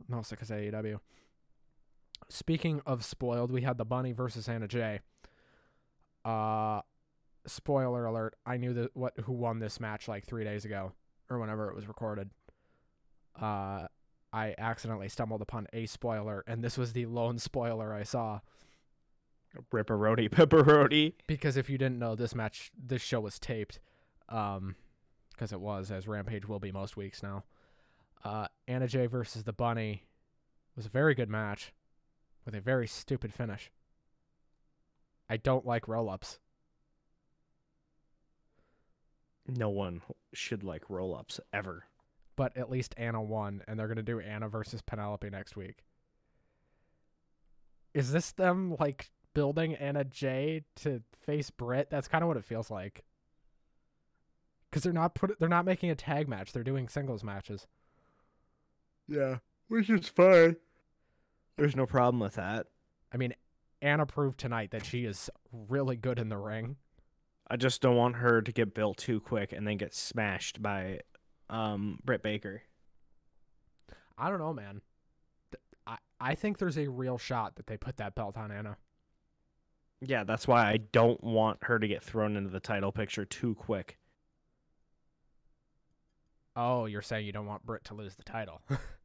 [0.08, 0.99] mostly because AEW.
[2.29, 4.99] Speaking of spoiled, we had the Bunny versus Anna Jay.
[6.25, 6.81] Uh,
[7.45, 8.36] spoiler alert!
[8.45, 10.93] I knew that what who won this match like three days ago
[11.29, 12.29] or whenever it was recorded.
[13.39, 13.88] Uh,
[14.31, 18.39] I accidentally stumbled upon a spoiler, and this was the lone spoiler I saw.
[19.71, 21.13] Ripperoni, pepperoni.
[21.27, 23.79] because if you didn't know this match this show was taped
[24.29, 24.75] um
[25.31, 27.43] because it was as rampage will be most weeks now
[28.23, 30.07] uh anna jay versus the bunny
[30.75, 31.71] was a very good match
[32.45, 33.71] with a very stupid finish.
[35.29, 36.39] I don't like roll-ups.
[39.47, 40.01] No one
[40.34, 41.84] should like roll ups ever.
[42.36, 45.84] but at least anna won and they're going to do anna versus penelope next week.
[47.93, 51.89] Is this them like building anna Jay to face britt?
[51.89, 53.03] That's kind of what it feels like.
[54.69, 57.67] Because they're not put they're not making a tag match they're doing singles matches.
[59.08, 60.56] Yeah, which is fine.
[61.57, 62.67] There's no problem with that.
[63.13, 63.33] I mean,
[63.81, 66.77] Anna proved tonight that she is really good in the ring.
[67.47, 71.01] I just don't want her to get built too quick and then get smashed by
[71.49, 72.63] um Britt Baker.
[74.17, 74.81] I don't know, man.
[75.85, 78.77] I, I think there's a real shot that they put that belt on Anna.
[80.01, 83.55] Yeah, that's why I don't want her to get thrown into the title picture too
[83.55, 83.97] quick.
[86.55, 88.61] Oh, you're saying you don't want Britt to lose the title.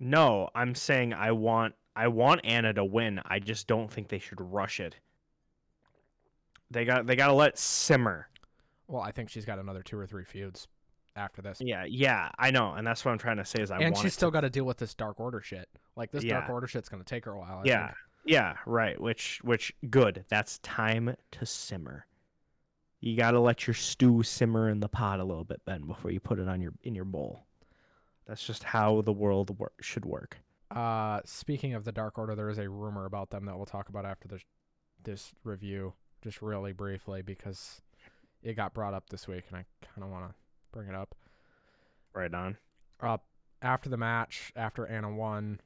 [0.00, 3.20] No, I'm saying I want I want Anna to win.
[3.24, 4.96] I just don't think they should rush it.
[6.70, 8.28] They got they got to let simmer.
[8.86, 10.68] well, I think she's got another two or three feuds
[11.16, 11.58] after this.
[11.60, 14.14] Yeah, yeah, I know, and that's what I'm trying to say is I and she's
[14.14, 15.68] still to, got to deal with this Dark Order shit.
[15.96, 17.62] Like, this Dark Order shit's going to take her a while.
[17.64, 17.86] I Yeah.
[17.86, 17.96] think.
[18.24, 20.24] Yeah, right, which which good.
[20.28, 22.06] That's time to simmer.
[23.00, 26.10] You got to let your stew simmer in the pot a little bit Ben before
[26.10, 27.46] you put it on your in your bowl.
[28.28, 30.38] That's just how the world wor- should work.
[30.70, 33.88] Uh, speaking of the Dark Order, there is a rumor about them that we'll talk
[33.88, 34.42] about after this
[35.02, 37.80] this review, just really briefly because
[38.42, 40.34] it got brought up this week, and I kind of want to
[40.72, 41.14] bring it up.
[42.12, 42.58] Right on.
[43.00, 43.18] Uh,
[43.62, 45.60] after the match, after Anna won,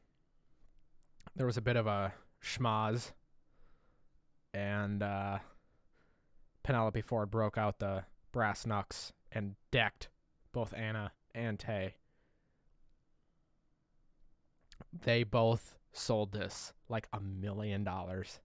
[1.35, 3.13] there was a bit of a schmaz,
[4.55, 5.39] and uh,
[6.63, 10.11] Penelope Ford broke out the brass knucks and decked
[10.53, 11.95] both Anna and Tay.
[14.93, 18.41] They both sold this like a million dollars.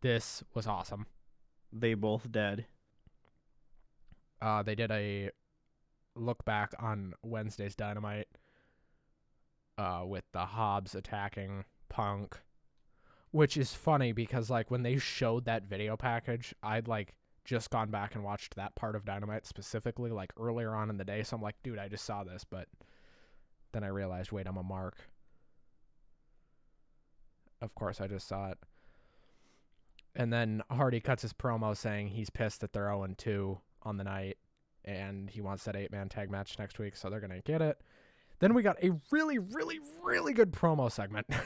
[0.00, 1.06] This was awesome.
[1.72, 2.66] They both dead.
[4.40, 5.30] Uh, they did a
[6.14, 8.28] look back on Wednesday's Dynamite
[9.76, 12.40] uh, with the Hobbs attacking Punk,
[13.32, 17.90] which is funny because like when they showed that video package, I'd like just gone
[17.90, 21.22] back and watched that part of Dynamite specifically like earlier on in the day.
[21.22, 22.68] So I'm like, dude, I just saw this, but
[23.72, 24.96] then I realized, wait, I'm a mark.
[27.60, 28.58] Of course, I just saw it.
[30.14, 34.04] And then Hardy cuts his promo saying he's pissed that they're 0 2 on the
[34.04, 34.38] night
[34.84, 37.60] and he wants that eight man tag match next week, so they're going to get
[37.60, 37.78] it.
[38.40, 41.26] Then we got a really, really, really good promo segment.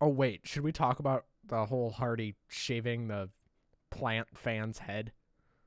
[0.00, 0.40] oh, wait.
[0.44, 3.28] Should we talk about the whole Hardy shaving the
[3.90, 5.12] plant fan's head?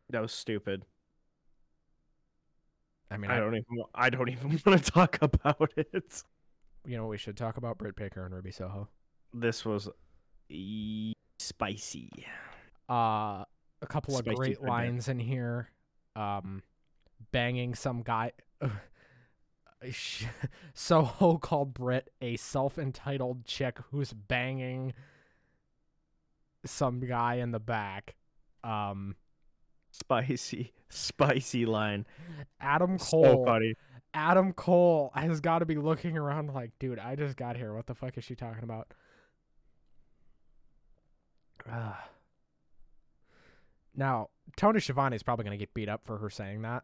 [0.10, 0.84] That was stupid.
[3.10, 3.84] I mean, I I, don't even.
[3.96, 6.24] I don't even want to talk about it.
[6.86, 7.78] you know what we should talk about?
[7.78, 8.88] Britt Baker and Ruby Soho.
[9.34, 9.90] This was
[10.50, 12.10] e- spicy.
[12.90, 13.44] uh
[13.82, 15.70] a couple of Spicy great lines in here
[16.16, 16.64] um
[17.32, 18.32] banging some guy
[20.74, 24.94] soho called brit a self-entitled chick who's banging
[26.66, 28.16] some guy in the back
[28.64, 29.16] um
[30.00, 32.06] Spicy, spicy line.
[32.62, 33.74] adam So cole funny.
[34.14, 37.86] adam cole has got to be looking around like dude i just got here what
[37.88, 38.88] the fuck is she talking about
[41.70, 42.10] Ah.
[43.96, 46.84] Now, Tony Schiavone is probably going to get beat up for her saying that,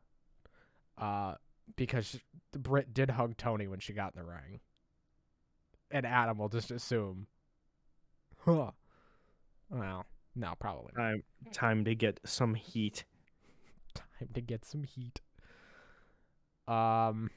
[0.97, 1.35] uh,
[1.77, 2.19] because
[2.51, 4.59] Britt did hug Tony when she got in the ring,
[5.91, 7.27] and Adam will just assume,
[8.39, 8.71] huh?
[9.69, 11.01] Well, no, probably not.
[11.03, 13.05] Time, time to get some heat.
[13.93, 15.21] Time to get some heat.
[16.67, 17.29] Um,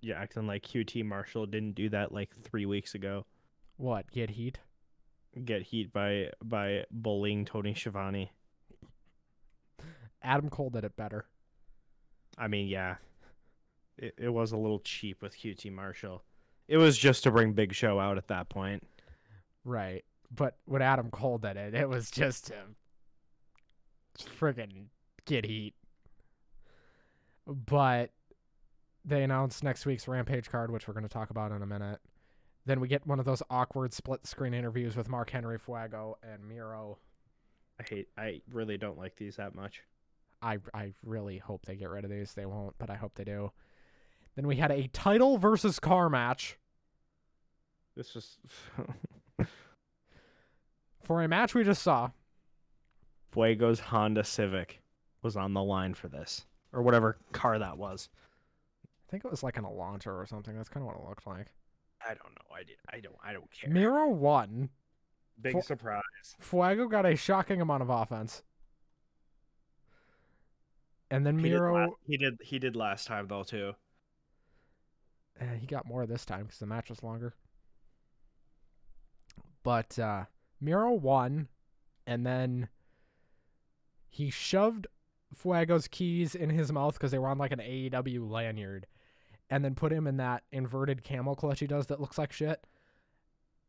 [0.00, 3.26] Yeah, acting like QT Marshall didn't do that like three weeks ago.
[3.76, 4.10] what?
[4.10, 4.58] Get heat?
[5.44, 8.30] Get heat by by bullying Tony Schiavone.
[10.22, 11.26] Adam Cole did it better.
[12.38, 12.96] I mean, yeah,
[13.98, 16.22] it, it was a little cheap with QT Marshall.
[16.68, 18.82] It was just to bring Big Show out at that point.
[19.64, 20.04] Right.
[20.34, 22.76] But when Adam Cole did it, it was just um,
[24.18, 24.86] to friggin'
[25.24, 25.74] get heat.
[27.46, 28.10] But
[29.04, 32.00] they announced next week's Rampage card, which we're going to talk about in a minute.
[32.64, 36.46] Then we get one of those awkward split screen interviews with Mark Henry Fuego and
[36.48, 36.98] Miro.
[37.78, 38.08] I hate.
[38.18, 39.82] I really don't like these that much.
[40.42, 42.34] I I really hope they get rid of these.
[42.34, 43.52] They won't, but I hope they do.
[44.34, 46.58] Then we had a title versus car match.
[47.96, 48.38] This was
[51.06, 52.10] For a match we just saw,
[53.32, 54.80] Fuego's Honda Civic
[55.22, 58.08] was on the line for this, or whatever car that was.
[58.84, 60.56] I think it was like an Elantra or something.
[60.56, 61.46] That's kind of what it looked like.
[62.04, 62.54] I don't know.
[62.56, 62.76] I did.
[62.92, 63.14] I don't.
[63.24, 63.70] I don't care.
[63.70, 64.68] Miro won.
[65.40, 66.02] Big Fu- surprise.
[66.40, 68.42] Fuego got a shocking amount of offense.
[71.08, 72.38] And then He did, la- Miro, he did.
[72.42, 73.74] He did last time though too.
[75.40, 77.32] eh, he got more this time because the match was longer.
[79.62, 80.24] But uh,
[80.60, 81.48] Miro won,
[82.06, 82.68] and then
[84.08, 84.86] he shoved
[85.34, 88.86] Fuego's keys in his mouth because they were on like an AEW lanyard,
[89.50, 92.64] and then put him in that inverted camel clutch he does that looks like shit.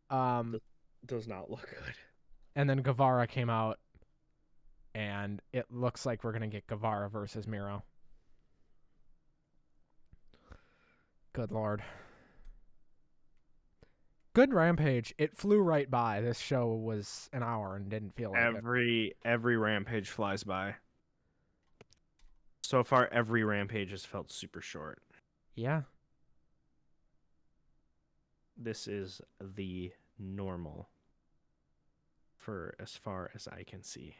[0.09, 0.59] Um,
[1.05, 1.95] Does not look good.
[2.55, 3.79] and then Guevara came out,
[4.95, 7.83] and it looks like we're gonna get Guevara versus Miro.
[11.33, 11.83] Good lord.
[14.37, 15.15] Good rampage.
[15.17, 16.21] It flew right by.
[16.21, 18.55] This show was an hour and didn't feel like it.
[18.55, 20.75] Every every rampage flies by.
[22.61, 25.01] So far, every rampage has felt super short.
[25.55, 25.81] Yeah.
[28.55, 30.89] This is the normal.
[32.35, 34.17] For as far as I can see,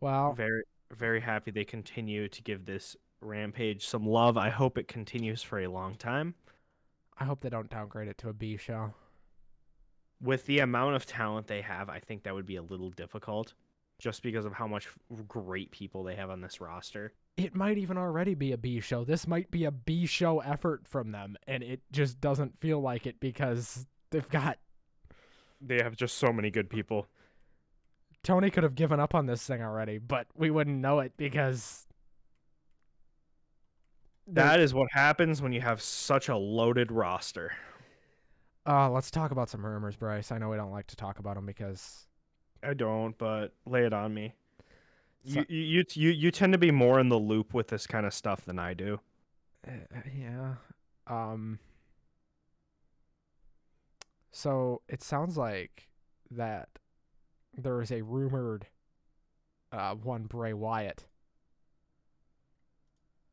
[0.00, 4.38] Well, very very happy they continue to give this rampage some love.
[4.38, 6.36] I hope it continues for a long time.
[7.18, 8.94] I hope they don't downgrade it to a B show.
[10.20, 13.54] with the amount of talent they have, I think that would be a little difficult
[13.98, 14.88] just because of how much
[15.28, 17.12] great people they have on this roster.
[17.36, 19.04] It might even already be a B show.
[19.04, 23.06] This might be a B show effort from them, and it just doesn't feel like
[23.06, 24.58] it because they've got
[25.60, 27.06] They have just so many good people.
[28.22, 31.86] Tony could have given up on this thing already, but we wouldn't know it because
[34.26, 37.52] That is what happens when you have such a loaded roster.
[38.66, 40.32] Uh, let's talk about some rumors, Bryce.
[40.32, 42.06] I know we don't like to talk about them because
[42.62, 44.34] I don't, but lay it on me.
[45.26, 48.06] So- You, you you you tend to be more in the loop with this kind
[48.06, 49.00] of stuff than I do.
[49.66, 49.70] uh,
[50.18, 50.54] yeah.
[51.06, 51.58] Um.
[54.32, 55.88] So it sounds like
[56.30, 56.68] that
[57.56, 58.66] there is a rumored
[59.70, 61.04] uh, one Bray Wyatt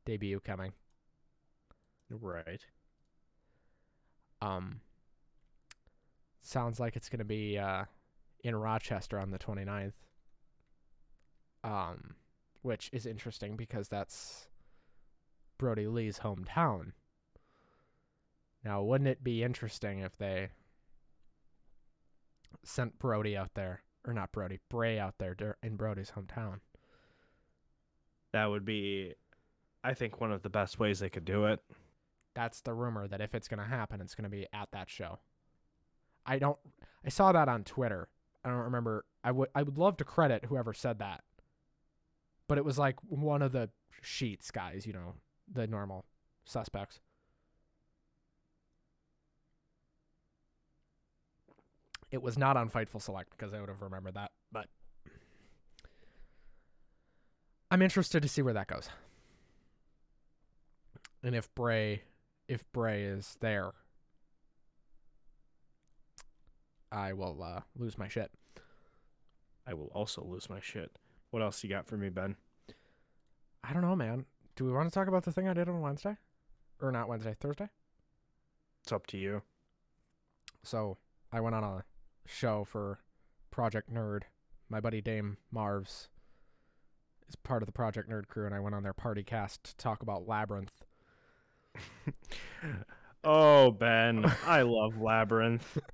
[0.05, 0.73] debut coming.
[2.19, 2.65] Right.
[4.41, 4.81] Um.
[6.41, 7.85] Sounds like it's going to be uh,
[8.43, 9.93] in Rochester on the 29th.
[11.63, 12.15] Um,
[12.63, 14.47] which is interesting because that's
[15.57, 16.93] Brodie Lee's hometown.
[18.63, 20.49] Now, wouldn't it be interesting if they
[22.63, 26.59] sent Brodie out there, or not Brodie, Bray out there in Brodie's hometown?
[28.33, 29.13] That would be,
[29.83, 31.59] I think, one of the best ways they could do it.
[32.33, 34.89] That's the rumor that if it's going to happen, it's going to be at that
[34.89, 35.19] show.
[36.25, 36.57] I don't.
[37.05, 38.07] I saw that on Twitter.
[38.45, 39.05] I don't remember.
[39.23, 39.49] I would.
[39.53, 41.23] I would love to credit whoever said that,
[42.47, 43.69] but it was like one of the
[44.01, 44.85] sheets guys.
[44.85, 45.15] You know,
[45.51, 46.05] the normal
[46.45, 46.99] suspects.
[52.11, 54.67] It was not on Fightful Select because I would have remembered that, but
[57.71, 58.89] I'm interested to see where that goes.
[61.23, 62.01] And if Bray
[62.51, 63.71] if Bray is there,
[66.91, 68.29] I will uh, lose my shit.
[69.65, 70.91] I will also lose my shit.
[71.29, 72.35] What else you got for me, Ben?
[73.63, 74.25] I don't know, man.
[74.57, 76.17] Do we want to talk about the thing I did on Wednesday?
[76.81, 77.69] Or not Wednesday, Thursday?
[78.83, 79.43] It's up to you.
[80.61, 80.97] So
[81.31, 81.85] I went on a
[82.27, 82.99] show for
[83.49, 84.23] Project Nerd.
[84.67, 86.09] My buddy Dame Marvs
[87.29, 89.77] is part of the Project Nerd crew, and I went on their party cast to
[89.77, 90.83] talk about Labyrinth.
[93.23, 95.77] oh, Ben, I love Labyrinth.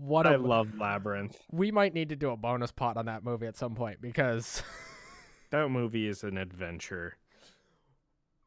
[0.00, 1.36] What a I love Labyrinth.
[1.50, 4.62] we might need to do a bonus pot on that movie at some point because
[5.50, 7.16] That movie is an adventure.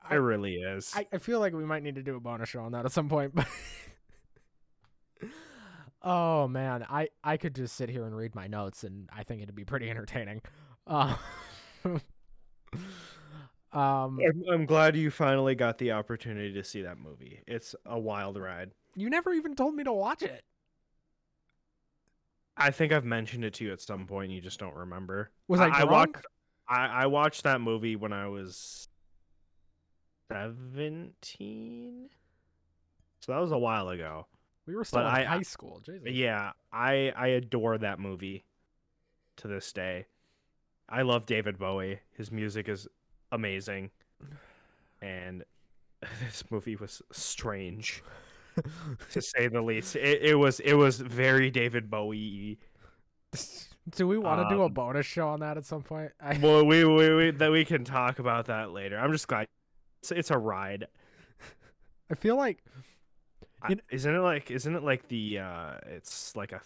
[0.02, 0.94] I- it really is.
[0.96, 2.94] I, I feel like we might need to do a bonus show on that at
[2.94, 3.34] some point.
[6.02, 9.42] Oh man, I I could just sit here and read my notes, and I think
[9.44, 10.42] it'd be pretty entertaining.
[10.88, 11.16] Uh,
[13.74, 17.42] um, I'm, I'm glad you finally got the opportunity to see that movie.
[17.48, 18.72] It's a wild ride.
[18.96, 20.44] you never even told me to watch it.
[22.58, 24.26] I think I've mentioned it to you at some point.
[24.26, 25.32] And you just don't remember.
[25.48, 25.92] Was I, I drunk?
[25.92, 26.26] watched.
[26.68, 28.88] I, I watched that movie when I was
[30.30, 32.10] seventeen.
[33.22, 34.28] So that was a while ago.
[34.66, 35.82] we were still in I- high school.
[35.86, 36.10] Jesus.
[36.12, 38.46] Yeah, I I adore that movie
[39.38, 40.06] to this day.
[40.90, 42.00] I love David Bowie.
[42.18, 42.88] His music is
[43.32, 43.92] amazing.
[45.02, 45.44] And
[46.26, 48.04] this movie was strange
[49.12, 49.96] to say the least.
[49.96, 52.60] It, it was it was very David Bowie.
[53.96, 56.12] do we want to do a Um, bonus show on that at some point?
[56.22, 58.98] I, Well, we, we we that we can talk about that later.
[59.00, 59.48] I'm just glad
[60.02, 60.88] it's, it's a ride.
[62.12, 62.64] I feel like
[63.64, 66.62] I- isn't it like isn't it like the uh it's like a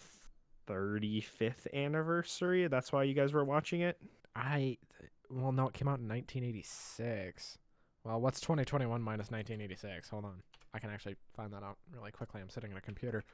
[0.68, 2.66] 35th anniversary?
[2.66, 3.96] That's why you guys were watching it?
[4.34, 4.78] I
[5.30, 7.58] well no, it came out in 1986.
[8.04, 10.08] Well, what's 2021 minus 1986?
[10.10, 10.42] Hold on.
[10.72, 12.40] I can actually find that out really quickly.
[12.40, 13.24] I'm sitting at a computer.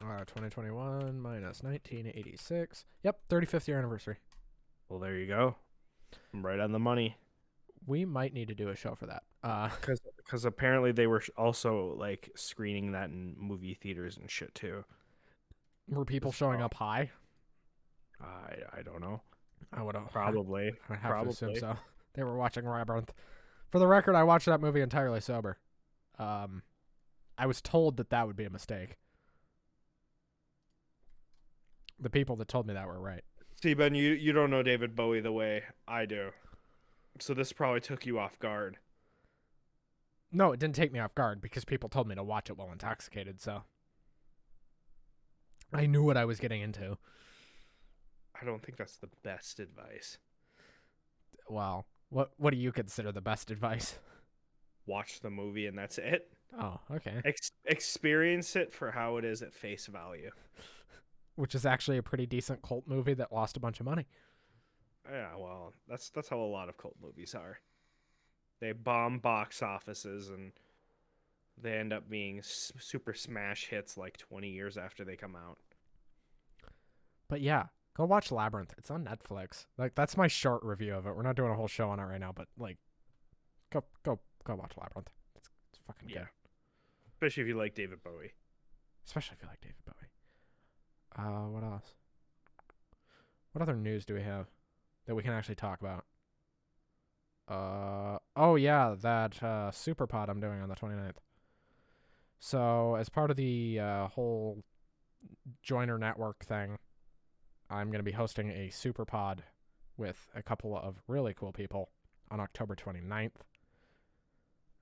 [0.00, 2.84] Uh, 2021 minus 1986.
[3.02, 4.16] Yep, 35th year anniversary.
[4.88, 5.56] Well, there you go.
[6.34, 7.16] I'm right on the money.
[7.86, 9.22] We might need to do a show for that.
[9.42, 14.54] Uh, Because because apparently they were also like screening that in movie theaters and shit
[14.54, 14.84] too.
[15.88, 17.10] were people showing up high?
[18.20, 19.20] I I don't know.
[19.72, 20.68] I would Probably.
[20.88, 21.60] I would have to assume probably.
[21.60, 21.76] so.
[22.14, 23.10] They were watching Labyrinth.
[23.70, 25.56] For the record, I watched that movie entirely sober.
[26.18, 26.62] Um,
[27.38, 28.96] I was told that that would be a mistake.
[31.98, 33.24] The people that told me that were right.
[33.62, 36.32] See, Ben, you you don't know David Bowie the way I do,
[37.18, 38.78] so this probably took you off guard.
[40.30, 42.72] No, it didn't take me off guard because people told me to watch it while
[42.72, 43.62] intoxicated, so
[45.72, 46.98] I knew what I was getting into.
[48.42, 50.18] I don't think that's the best advice.
[51.48, 53.98] Well, what what do you consider the best advice?
[54.86, 56.28] Watch the movie and that's it.
[56.60, 57.20] Oh, okay.
[57.24, 60.30] Ex- experience it for how it is at face value.
[61.36, 64.06] Which is actually a pretty decent cult movie that lost a bunch of money.
[65.10, 67.58] Yeah, well, that's that's how a lot of cult movies are.
[68.60, 70.52] They bomb box offices and
[71.60, 75.58] they end up being s- super smash hits like 20 years after they come out.
[77.28, 77.66] But yeah,
[77.96, 78.74] go watch Labyrinth.
[78.78, 79.66] It's on Netflix.
[79.78, 81.14] Like that's my short review of it.
[81.16, 82.78] We're not doing a whole show on it right now, but like
[83.72, 85.10] go go go watch Labyrinth.
[85.36, 86.18] It's, it's fucking Yeah.
[86.20, 86.28] good.
[87.12, 88.32] Especially if you like David Bowie.
[89.06, 91.22] Especially if you like David Bowie.
[91.24, 91.94] Uh what else?
[93.52, 94.46] What other news do we have
[95.06, 96.04] that we can actually talk about?
[97.48, 101.16] Uh oh yeah, that uh super pod I'm doing on the 29th.
[102.44, 104.64] So, as part of the uh, whole
[105.62, 106.76] joiner network thing,
[107.72, 109.42] I'm going to be hosting a super pod
[109.96, 111.88] with a couple of really cool people
[112.30, 113.30] on October 29th.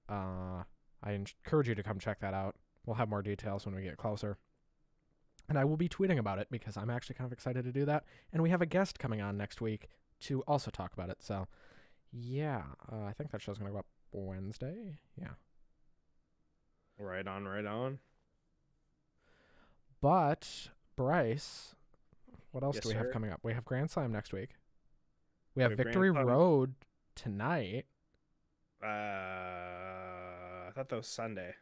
[0.08, 0.64] Uh,
[1.02, 2.56] I encourage you to come check that out.
[2.84, 4.38] We'll have more details when we get closer.
[5.48, 7.84] And I will be tweeting about it because I'm actually kind of excited to do
[7.84, 8.04] that.
[8.32, 9.88] And we have a guest coming on next week
[10.22, 11.22] to also talk about it.
[11.22, 11.46] So,
[12.12, 14.98] yeah, uh, I think that show's going to go up Wednesday.
[15.16, 15.34] Yeah.
[16.98, 18.00] Right on, right on.
[20.00, 21.74] But Bryce,
[22.52, 23.40] what else Yes, do we have coming up?
[23.42, 24.50] We have Grand Slam next week.
[25.54, 26.10] We have We have Victory.
[26.10, 26.74] Road
[27.14, 27.86] tonight.
[28.82, 31.54] Uh, I thought that was Sunday.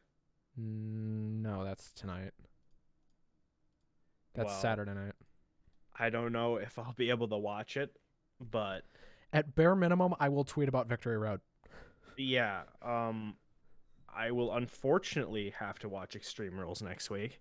[0.57, 2.33] No, that's tonight.
[4.35, 5.15] That's Well- Saturday night.
[6.01, 7.97] I don't know if I'll be able to watch it,
[8.41, 8.85] but
[9.33, 11.41] At bare minimum, I will tweet about Victory Road.
[12.17, 13.37] yeah, um,
[14.09, 17.41] I will unfortunately have to watch Extreme Rules next week,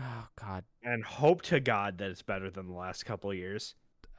[0.00, 3.74] Oh God, and hope to God that it's better than the last couple of years.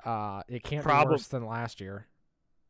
[0.06, 2.08] uh, it can't be worse than last year.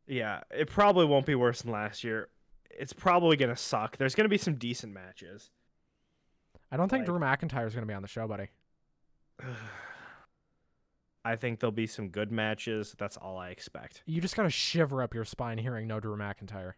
[0.06, 2.28] Yeah, it probably won't be worse than last year.
[2.70, 3.96] It's probably gonna suck.
[3.98, 5.50] There's gonna be some decent matches.
[6.70, 8.48] I don't think Like- Drew McIntyre is going to be on the show, buddy.
[11.24, 12.94] I think there'll be some good matches.
[12.98, 14.02] That's all I expect.
[14.06, 16.72] You just got to shiver up your spine hearing no Drew McIntyre.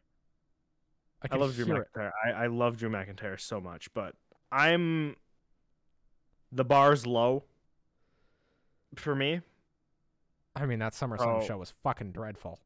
[1.23, 1.65] I, I love Drew.
[1.67, 2.11] McIntyre.
[2.27, 4.15] I, I love Drew McIntyre so much, but
[4.53, 5.17] I'm
[6.55, 7.45] the bar's low
[8.97, 9.41] for me.
[10.57, 11.47] I mean, that SummerSlam Oh.
[11.47, 12.61] show was fucking dreadful.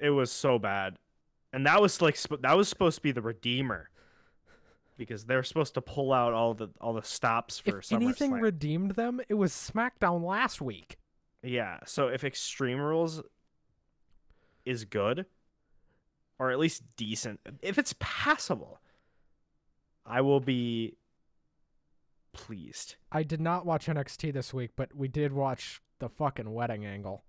[0.00, 0.98] It was so bad,
[1.52, 3.90] and that was like sp- that was supposed to be the redeemer
[4.96, 8.32] because they were supposed to pull out all the all the stops for If anything
[8.32, 10.98] redeemed them, it was SmackDown last week.
[11.42, 13.22] yeah, so if Extreme Rules
[14.64, 15.26] is good,
[16.40, 18.80] or at least decent, if it's passable,
[20.04, 20.96] I will be
[22.38, 22.94] pleased.
[23.10, 27.24] I did not watch NXT this week, but we did watch the fucking wedding angle.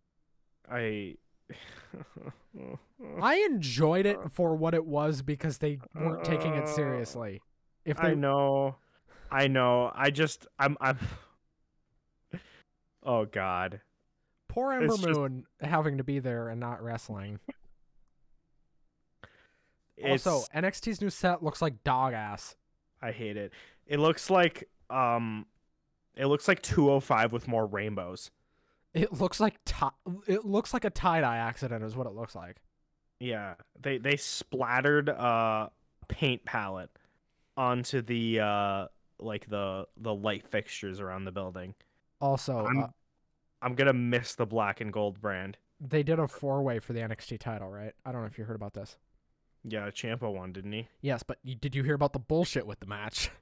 [0.71, 1.15] I.
[3.21, 4.29] I enjoyed it uh.
[4.29, 6.67] for what it was because they weren't taking it uh.
[6.67, 7.41] seriously.
[7.85, 8.75] If they I know,
[9.31, 9.91] I know.
[9.93, 10.99] I just, I'm, I'm.
[13.01, 13.79] Oh God,
[14.49, 17.39] poor Ember it's just- Moon having to be there and not wrestling.
[19.97, 22.57] it's, Also, NXT's new set looks like dog ass.
[23.01, 23.53] I hate it.
[23.87, 25.45] It looks like, um,
[26.15, 28.31] it looks like 205 with more rainbows.
[28.93, 29.85] It looks like ti-
[30.27, 32.57] it looks like a tie dye accident is what it looks like.
[33.19, 35.69] Yeah, they they splattered uh
[36.07, 36.89] paint palette
[37.55, 38.87] onto the uh
[39.19, 41.75] like the the light fixtures around the building.
[42.21, 42.87] Also, I'm- uh,
[43.61, 45.57] I'm gonna miss the black and gold brand.
[45.81, 47.93] they did a four way for the NXT title, right?
[48.05, 48.97] I don't know if you heard about this.
[49.65, 50.87] Yeah, Ciampa won, didn't he?
[51.01, 53.29] Yes, but you, did you hear about the bullshit with the match?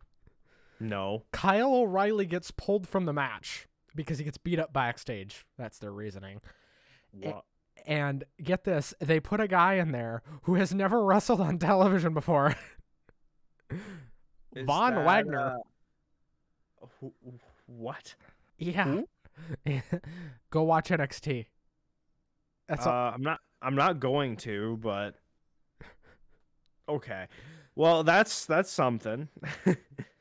[0.80, 1.24] No.
[1.32, 5.46] Kyle O'Reilly gets pulled from the match because he gets beat up backstage.
[5.58, 6.42] That's their reasoning.
[7.12, 7.46] What?
[7.86, 12.14] And get this, they put a guy in there who has never wrestled on television
[12.14, 12.56] before.
[14.56, 15.58] Is Von that, Wagner.
[16.82, 17.14] uh, who-
[17.68, 18.16] what?
[18.58, 19.02] yeah.
[20.50, 21.46] Go watch NXT.
[22.68, 22.94] That's all.
[22.94, 23.40] Uh, I'm not.
[23.62, 25.16] I'm not going to, but
[26.90, 27.28] okay.
[27.76, 29.30] Well, that's that's something.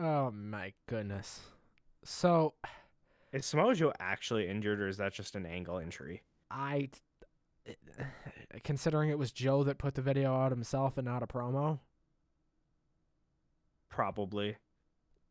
[0.00, 1.40] Oh my goodness.
[2.04, 2.54] So
[3.32, 6.22] is Samoa Joe actually injured, or is that just an angle injury?
[6.50, 6.88] I,
[8.64, 11.80] considering it was Joe that put the video out himself and not a promo.
[13.88, 14.56] Probably.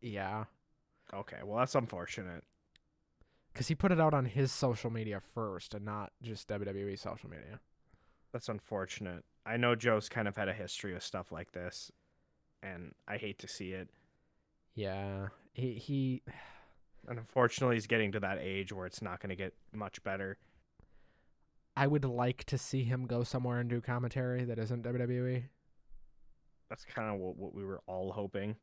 [0.01, 0.45] Yeah,
[1.13, 1.37] Okay.
[1.43, 2.43] Well, that's unfortunate.
[3.51, 7.29] because he put it out on his social media first and not just WWE social
[7.29, 7.59] media.
[8.31, 9.25] That's unfortunate.
[9.45, 11.91] I know Joe's kind of had a history of stuff like this,
[12.61, 13.89] and I hate to see it.
[14.75, 16.21] Yeah, he he.
[17.07, 20.37] And unfortunately, he's getting to that age where it's not going to get much better.
[21.75, 25.43] I would like to see him go somewhere and do commentary that isn't WWE.
[26.69, 28.57] That's kind of what, what we were all hoping.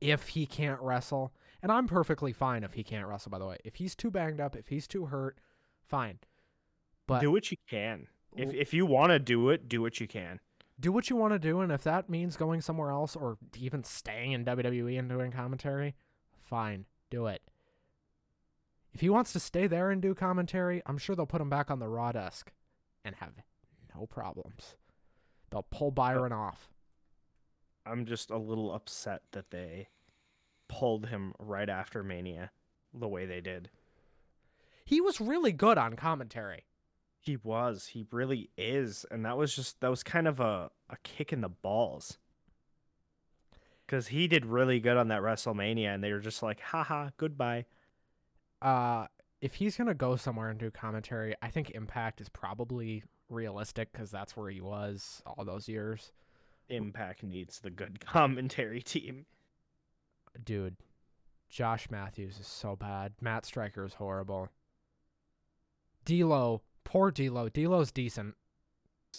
[0.00, 1.32] If he can't wrestle,
[1.62, 3.30] and I'm perfectly fine if he can't wrestle.
[3.30, 5.38] By the way, if he's too banged up, if he's too hurt,
[5.86, 6.18] fine.
[7.06, 8.06] But do what you can.
[8.36, 10.40] If if you want to do it, do what you can.
[10.82, 13.84] Do what you want to do, and if that means going somewhere else or even
[13.84, 15.94] staying in WWE and doing commentary,
[16.42, 17.40] fine, do it.
[18.92, 21.70] If he wants to stay there and do commentary, I'm sure they'll put him back
[21.70, 22.52] on the Raw desk
[23.04, 23.32] and have
[23.94, 24.76] no problems.
[25.50, 26.68] They'll pull uh, Byron off.
[27.86, 29.88] I'm just a little upset that they
[30.68, 32.50] pulled him right after Mania
[32.92, 33.70] the way they did.
[34.84, 36.64] He was really good on commentary.
[37.22, 37.86] He was.
[37.86, 39.06] He really is.
[39.08, 42.18] And that was just that was kind of a, a kick in the balls.
[43.86, 47.66] Cause he did really good on that WrestleMania and they were just like, haha, goodbye.
[48.60, 49.06] Uh,
[49.40, 54.10] if he's gonna go somewhere and do commentary, I think Impact is probably realistic because
[54.10, 56.10] that's where he was all those years.
[56.70, 59.26] Impact needs the good commentary team.
[60.42, 60.76] Dude,
[61.48, 63.12] Josh Matthews is so bad.
[63.20, 64.48] Matt Striker is horrible.
[66.04, 67.48] D'Lo, poor D'Lo.
[67.48, 68.34] D'Lo's decent.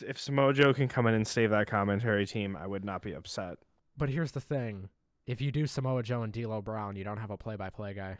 [0.06, 3.14] If Samoa Joe can come in and save that commentary team, I would not be
[3.14, 3.58] upset.
[3.98, 4.90] But here's the thing:
[5.28, 8.18] if you do Samoa Joe and D'Lo Brown, you don't have a play-by-play guy.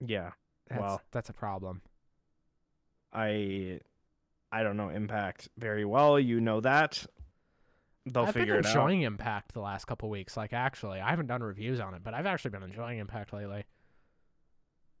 [0.00, 0.32] Yeah.
[0.68, 1.82] That's, Well- that's a problem.
[3.12, 3.80] I
[4.52, 6.18] I don't know Impact very well.
[6.20, 7.06] You know that.
[8.06, 8.28] They'll figure it out.
[8.28, 10.36] I've figure been enjoying Impact the last couple weeks.
[10.36, 13.64] Like, actually, I haven't done reviews on it, but I've actually been enjoying Impact lately.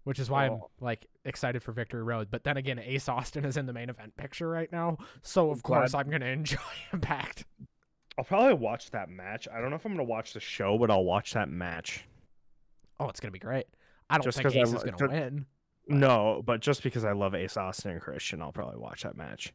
[0.08, 0.70] Which is why Well- I'm oh.
[0.86, 2.28] like excited for Victory Road.
[2.30, 5.62] But then again, Ace Austin is in the main event picture right now, so of
[5.62, 6.56] course I'm gonna enjoy
[6.94, 7.44] Impact.
[8.16, 9.46] I'll probably watch that match.
[9.52, 12.06] I don't know if I'm gonna watch the show, but I'll watch that match.
[12.98, 13.66] Oh, it's gonna be great.
[14.08, 15.46] I don't Just think 'cause I Ace is gonna ju- win.
[15.88, 19.52] No, but just because I love Ace Austin and Christian, I'll probably watch that match.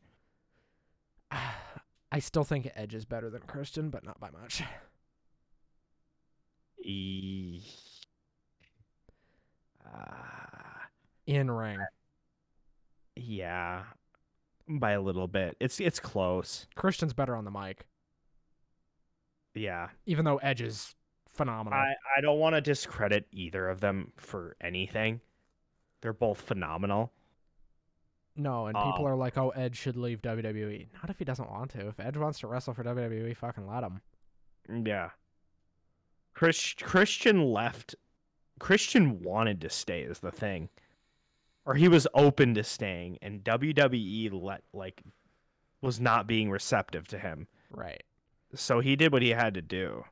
[1.31, 4.61] I still think Edge is better than Christian, but not by much.
[6.79, 7.63] E-
[11.25, 11.79] In ring,
[13.15, 13.83] yeah,
[14.67, 15.55] by a little bit.
[15.59, 16.67] It's it's close.
[16.75, 17.85] Christian's better on the mic,
[19.53, 20.95] Yeah, even though Edge is
[21.33, 21.79] phenomenal.
[21.79, 25.21] I I don't want to discredit either of them for anything.
[26.01, 27.13] They're both phenomenal.
[28.35, 31.49] No, and people Um, are like, "Oh, Edge should leave WWE." Not if he doesn't
[31.49, 31.87] want to.
[31.87, 34.01] If Edge wants to wrestle for WWE, fucking let him.
[34.85, 35.11] Yeah.
[36.33, 37.95] Chris, Christian left.
[38.59, 40.69] Christian wanted to stay is the thing.
[41.65, 45.01] Or he was open to staying and WWE let like
[45.81, 47.47] was not being receptive to him.
[47.71, 48.03] Right.
[48.53, 50.05] So he did what he had to do.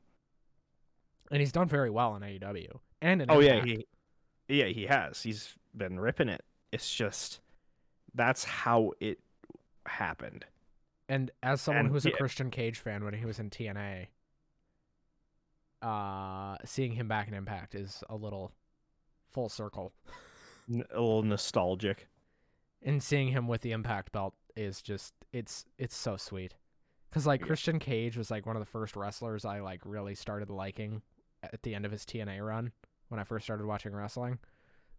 [1.30, 3.86] And he's done very well in AEW and in Oh yeah, he
[4.48, 5.22] Yeah, he has.
[5.22, 6.42] He's been ripping it.
[6.72, 7.40] It's just
[8.14, 9.18] that's how it
[9.86, 10.46] happened.
[11.08, 12.16] And as someone and who's a yeah.
[12.16, 14.06] Christian Cage fan when he was in TNA,
[15.82, 18.52] uh, seeing him back in Impact is a little
[19.30, 19.92] full circle.
[20.70, 22.08] N- A little nostalgic.
[22.82, 26.54] And seeing him with the Impact belt is just it's it's so sweet.
[27.10, 27.46] Cuz like Yeah.
[27.46, 31.02] Christian Cage was like one of the first wrestlers I like really started liking
[31.42, 32.72] at the end of his TNA run
[33.08, 34.38] when I first started watching wrestling.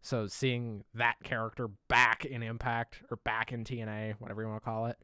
[0.01, 4.65] So seeing that character back in Impact or back in TNA, whatever you want to
[4.65, 4.97] call it,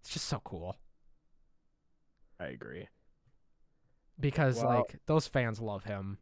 [0.00, 0.76] it's just so cool.
[2.38, 2.88] I agree.
[4.20, 6.18] Because Well- like those fans love him.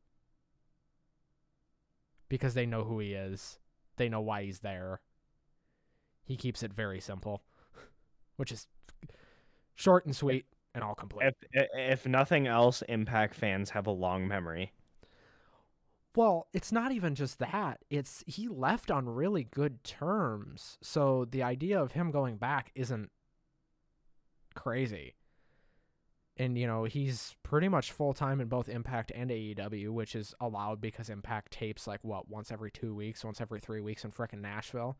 [2.28, 3.58] Because they know who he is.
[3.96, 5.00] They know why he's there.
[6.24, 7.42] He keeps it very simple.
[8.36, 8.66] Which is
[9.76, 11.34] short and sweet and all complete.
[11.52, 14.72] If if nothing else, Impact fans have a long memory.
[16.16, 17.78] well it's not even just that.
[17.90, 20.78] It's he left on really good terms.
[20.82, 23.10] So the idea of him going back isn't
[24.54, 25.14] crazy
[26.36, 30.34] and you know he's pretty much full time in both Impact and AEW, which is
[30.40, 34.12] allowed because Impact tapes like what once every two weeks, once every three weeks in
[34.12, 34.96] frickin' Nashville.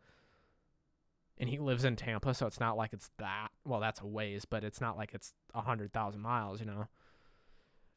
[1.39, 3.49] And he lives in Tampa, so it's not like it's that.
[3.65, 6.87] Well, that's a ways, but it's not like it's a hundred thousand miles, you know.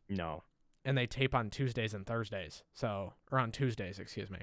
[0.10, 0.44] No.
[0.84, 4.40] And they tape on Tuesdays and Thursdays, so or on Tuesdays, excuse me.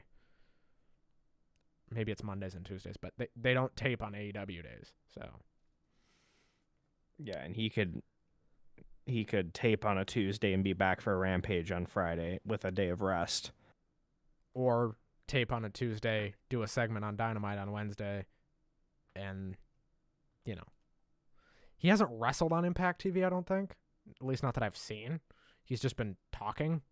[1.90, 5.28] Maybe it's Mondays and Tuesdays, but they they don't tape on AEW days, so
[7.18, 8.02] Yeah, and he could
[9.06, 12.64] he could tape on a Tuesday and be back for a rampage on Friday with
[12.64, 13.52] a day of rest.
[14.54, 14.96] or
[15.28, 18.26] tape on a Tuesday, do a segment on Dynamite on Wednesday,
[19.14, 19.56] and
[20.44, 20.64] you know,
[21.76, 23.26] he hasn't wrestled on Impact TV.
[23.26, 23.74] I don't think,
[24.20, 25.20] at least not that I've seen.
[25.64, 26.82] He's just been talking.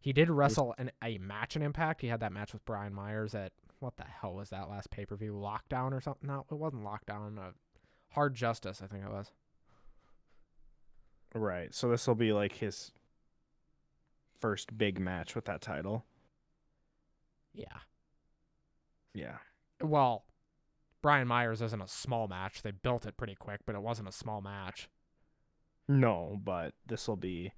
[0.00, 2.00] He did wrestle in a match in Impact.
[2.00, 5.04] He had that match with Brian Myers at what the hell was that last pay
[5.04, 5.32] per view?
[5.32, 6.28] Lockdown or something?
[6.28, 7.38] No, it wasn't Lockdown.
[7.38, 7.50] Uh,
[8.10, 9.32] Hard Justice, I think it was.
[11.34, 11.74] Right.
[11.74, 12.92] So this will be like his
[14.40, 16.04] first big match with that title.
[17.54, 17.78] Yeah.
[19.14, 19.36] Yeah.
[19.82, 20.24] Well,
[21.02, 22.62] Brian Myers isn't a small match.
[22.62, 24.88] They built it pretty quick, but it wasn't a small match.
[25.86, 27.52] No, but this will be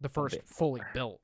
[0.00, 0.90] the first fully more.
[0.94, 1.20] built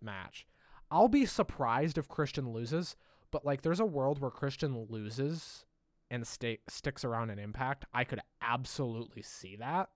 [0.00, 0.46] match.
[0.90, 2.96] I'll be surprised if Christian loses,
[3.30, 5.64] but like there's a world where Christian loses
[6.10, 7.84] and stay, sticks around in Impact.
[7.92, 9.88] I could absolutely see that.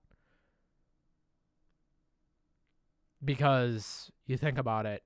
[3.23, 5.03] Because you think about it,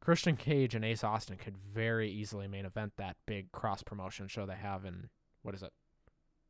[0.00, 4.44] Christian Cage and Ace Austin could very easily main event that big cross promotion show
[4.44, 5.08] they have in
[5.42, 5.72] what is it?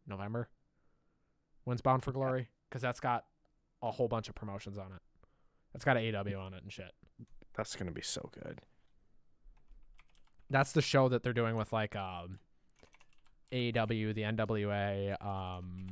[0.07, 0.49] November?
[1.64, 2.49] When's Bound for Glory?
[2.68, 3.25] Because that's got
[3.83, 5.03] a whole bunch of promotions on it.
[5.72, 6.93] That's got AW on it and shit.
[7.57, 8.61] that's gonna be so good.
[10.51, 12.39] That's the show that they're doing with like um
[13.53, 15.87] AEW, the NWA, um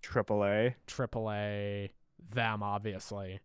[0.00, 0.76] Triple A.
[0.86, 1.90] AAA,
[2.30, 3.40] them obviously.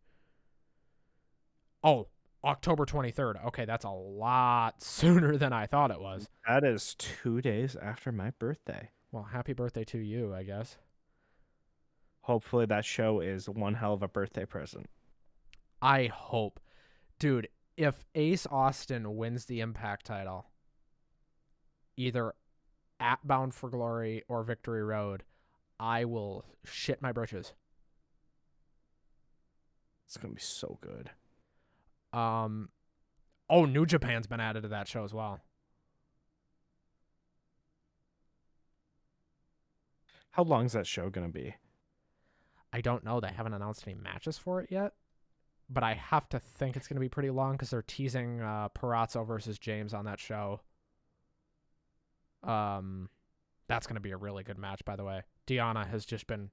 [1.84, 2.08] Oh,
[2.44, 3.46] October 23rd.
[3.48, 6.28] Okay, that's a lot sooner than I thought it was.
[6.48, 8.90] That is two days after my birthday.
[9.12, 10.78] Well, happy birthday to you, I guess.
[12.22, 14.90] Hopefully that show is one hell of a birthday present.
[15.82, 16.60] I hope.
[17.20, 17.48] Dude,
[17.78, 20.48] if Ace Austin wins the Impact title,
[21.96, 22.34] either
[23.00, 25.24] at Bound for Glory or Victory Road,
[25.80, 27.54] I will shit my britches.
[30.08, 31.12] It's gonna be so good.
[32.18, 32.70] Um,
[33.50, 35.42] oh, New Japan's been added to that show as well.
[40.32, 41.56] How long's that show gonna be?
[42.74, 43.20] I don't know.
[43.20, 44.94] They haven't announced any matches for it yet,
[45.70, 48.70] but I have to think it's going to be pretty long because they're teasing uh,
[48.70, 50.62] Purrazzo versus James on that show.
[52.44, 53.10] Um,
[53.68, 55.24] that's going to be a really good match, by the way.
[55.48, 56.52] Deonna has just been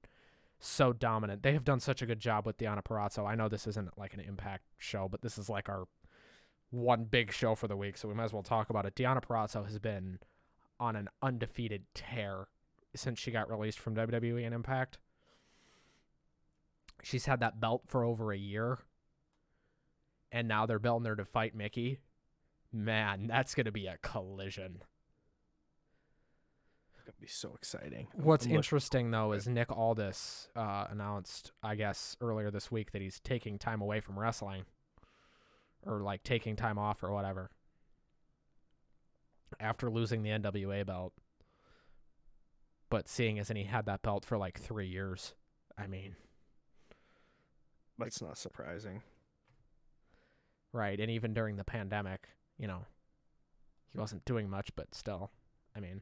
[0.65, 1.43] so dominant.
[1.43, 3.27] They have done such a good job with Deonna Purrazzo.
[3.27, 5.87] I know this isn't like an Impact show, but this is like our
[6.71, 8.95] one big show for the week, so we might as well talk about it.
[8.95, 10.19] Deonna Purrazzo has been
[10.79, 12.47] on an undefeated tear
[12.95, 14.97] since she got released from WWE and Impact.
[17.03, 18.79] She's had that belt for over a year.
[20.31, 21.99] And now they're building her to fight Mickie.
[22.73, 24.81] Man, that's going to be a collision.
[27.05, 28.07] Gonna be so exciting.
[28.13, 33.19] What's interesting, though, is Nick Aldis uh, announced, I guess, earlier this week that he's
[33.19, 34.65] taking time away from wrestling.
[35.85, 37.51] Or, like, taking time off or whatever.
[39.59, 41.13] After losing the NWA belt.
[42.89, 45.35] But seeing as in he had that belt for, like, three years.
[45.77, 46.15] I mean,
[47.99, 49.03] That's not surprising.
[50.73, 50.99] Right.
[50.99, 52.85] And even during the pandemic, you know,
[53.91, 55.29] he wasn't doing much, but still,
[55.75, 56.01] I mean,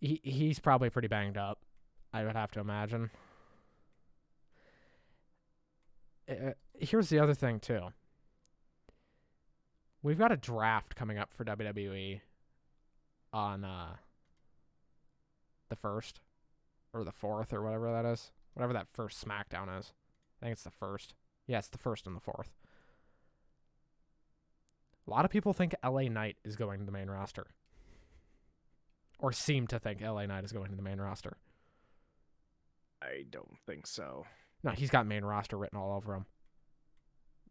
[0.00, 1.60] he he's probably pretty banged up.
[2.12, 3.10] I would have to imagine.
[6.28, 7.88] Uh, here's the other thing too.
[10.02, 12.20] We've got a draft coming up for WWE
[13.32, 13.96] on uh
[15.68, 16.20] the first
[16.92, 18.30] or the fourth or whatever that is.
[18.54, 19.92] Whatever that first SmackDown is.
[20.40, 21.14] I think it's the first.
[21.46, 22.50] Yeah, it's the first and the fourth.
[25.06, 27.46] A lot of people think LA Knight is going to the main roster.
[29.18, 31.36] Or seem to think LA Knight is going to the main roster.
[33.02, 34.26] I don't think so.
[34.62, 36.26] No, he's got main roster written all over him.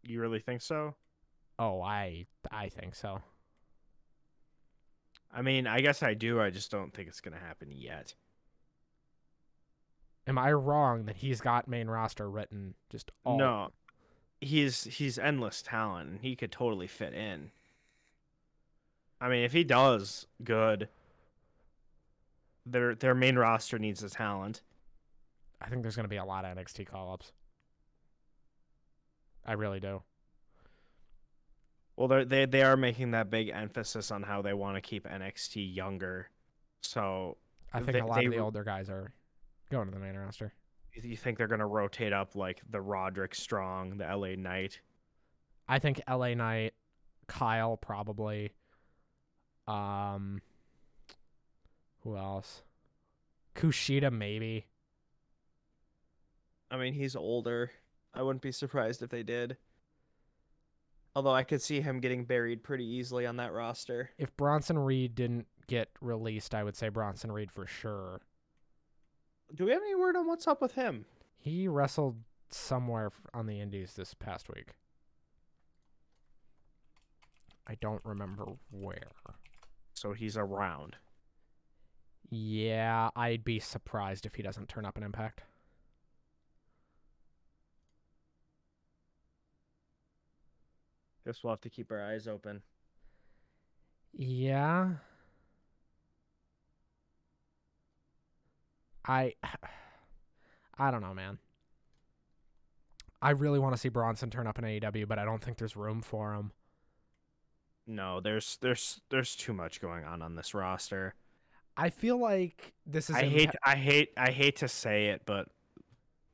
[0.02, 0.94] You really think so?
[1.58, 3.20] Oh, I I think so.
[5.32, 6.40] I mean, I guess I do.
[6.40, 8.14] I just don't think it's gonna happen yet.
[10.26, 13.72] Am I wrong that he's got main roster written just all No,
[14.40, 17.50] he's he's endless talent, and he could totally fit in.
[19.20, 20.88] I mean, if he does good,
[22.70, 24.62] their their main roster needs the talent.
[25.60, 27.32] I think there's going to be a lot of NXT call ups.
[29.44, 30.02] I really do.
[31.96, 35.04] Well, they they they are making that big emphasis on how they want to keep
[35.08, 36.30] NXT younger.
[36.82, 37.38] So,
[37.72, 39.12] I think They- a lot they of the older guys are
[39.70, 40.52] going to the main roster.
[40.94, 44.80] you think they're gonna rotate up like the Roderick Strong, the LA Knight?
[45.68, 46.74] I think LA Knight,
[47.26, 48.52] Kyle probably.
[49.66, 50.40] Um,
[52.02, 52.62] who else?
[53.54, 54.66] Kushida maybe.
[56.70, 57.70] I mean, he's older.
[58.14, 59.56] I wouldn't be surprised if they did.
[61.16, 64.10] Although I could see him getting buried pretty easily on that roster.
[64.18, 68.20] If Bronson Reed didn't get released, I would say Bronson Reed for sure.
[69.54, 71.06] Do we have any word on what's up with him?
[71.38, 72.16] He wrestled
[72.50, 74.74] somewhere on the Indies this past week.
[77.66, 79.10] I don't remember where.
[79.94, 80.96] So he's around.
[82.30, 85.42] Yeah, I'd be surprised if he doesn't turn up an Impact.
[91.24, 92.62] Guess we'll have to keep our eyes open.
[94.12, 94.92] Yeah.
[99.06, 99.34] I
[100.78, 101.38] I don't know, man.
[103.20, 105.76] I really want to see Bronson turn up in AEW, but I don't think there's
[105.76, 106.52] room for him.
[107.86, 111.14] No, there's there's there's too much going on on this roster.
[111.78, 115.46] I feel like this is I hate I hate I hate to say it, but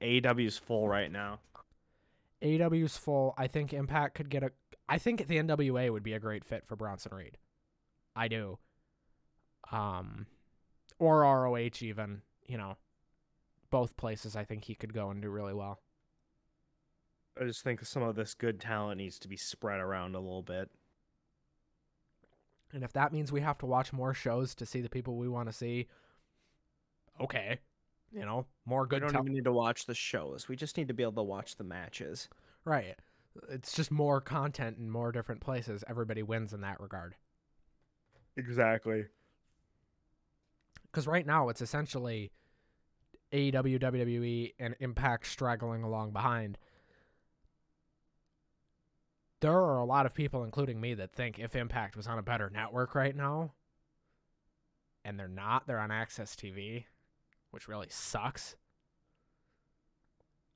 [0.00, 1.40] AEW's full right now.
[2.42, 3.34] AEW's full.
[3.36, 4.52] I think Impact could get a.
[4.88, 7.36] I think the NWA would be a great fit for Bronson Reed.
[8.16, 8.58] I do.
[9.70, 10.26] Um,
[10.98, 12.22] or ROH even.
[12.46, 12.78] You know,
[13.70, 14.36] both places.
[14.36, 15.80] I think he could go and do really well.
[17.38, 20.42] I just think some of this good talent needs to be spread around a little
[20.42, 20.70] bit.
[22.74, 25.28] And if that means we have to watch more shows to see the people we
[25.28, 25.86] want to see,
[27.20, 27.60] okay.
[28.12, 29.02] You know, more good.
[29.02, 30.48] We don't tel- even need to watch the shows.
[30.48, 32.28] We just need to be able to watch the matches.
[32.64, 32.96] right.
[33.50, 35.82] It's just more content in more different places.
[35.88, 37.16] Everybody wins in that regard.
[38.36, 39.06] Exactly.
[40.84, 42.30] Because right now it's essentially
[43.32, 46.58] AEW, WWE, and Impact straggling along behind.
[49.44, 52.22] There are a lot of people, including me, that think if Impact was on a
[52.22, 53.52] better network right now,
[55.04, 56.84] and they're not, they're on AXS TV,
[57.50, 58.56] which really sucks.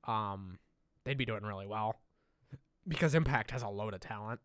[0.05, 0.59] Um,
[1.05, 1.97] they'd be doing really well
[2.89, 4.41] because Impact has a load of talent.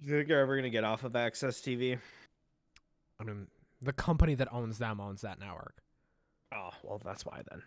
[0.00, 2.00] You think you're ever gonna get off of AXS TV?
[3.20, 3.46] I mean,
[3.80, 5.76] the company that owns them owns that network.
[6.52, 7.62] Oh well, that's why then.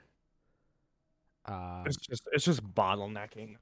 [1.46, 3.56] Uh, It's just it's just bottlenecking.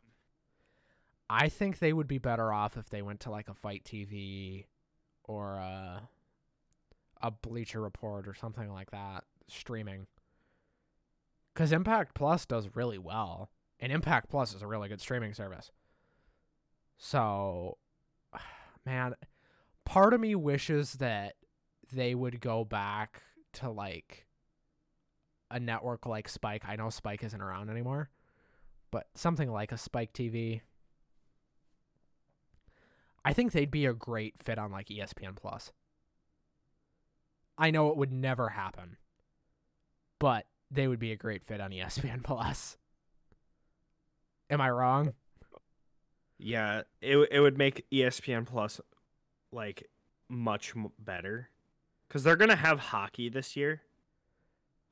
[1.30, 4.66] I think they would be better off if they went to like a FITE TV
[5.26, 6.10] or a,
[7.22, 10.08] a Bleacher Report or something like that streaming.
[11.54, 15.72] Because Impact Plus does really well, and Impact Plus is a really good streaming service.
[16.98, 17.78] So,
[18.86, 19.14] man,
[19.86, 21.36] part of me wishes that
[21.94, 23.22] they would go back
[23.54, 24.26] to like
[25.52, 26.64] a network like Spike.
[26.68, 28.10] I know Spike isn't around anymore,
[28.92, 30.62] but something like a Spike TV.
[33.26, 35.72] I think they'd be a great fit on like ESPN Plus.
[37.58, 38.98] I know it would never happen,
[40.20, 42.78] but they would be a great fit on ESPN Plus.
[44.50, 45.14] Am I wrong?
[46.38, 48.80] Yeah, it it would make ESPN Plus
[49.52, 49.90] like
[50.30, 51.50] much better
[52.08, 53.82] because they're gonna have hockey this year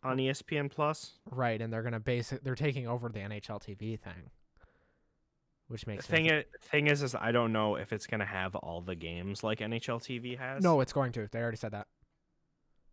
[0.04, 1.14] on ESPN Plus.
[1.30, 2.44] Right, and they're gonna base it.
[2.44, 4.32] They're taking over the NHL TV thing,
[5.68, 6.46] which The makes thing sense.
[6.62, 9.60] is, thing is, is I don't know if it's gonna have all the games like
[9.60, 10.64] NHL TV has.
[10.64, 11.28] No, it's going to.
[11.32, 11.88] They already said that.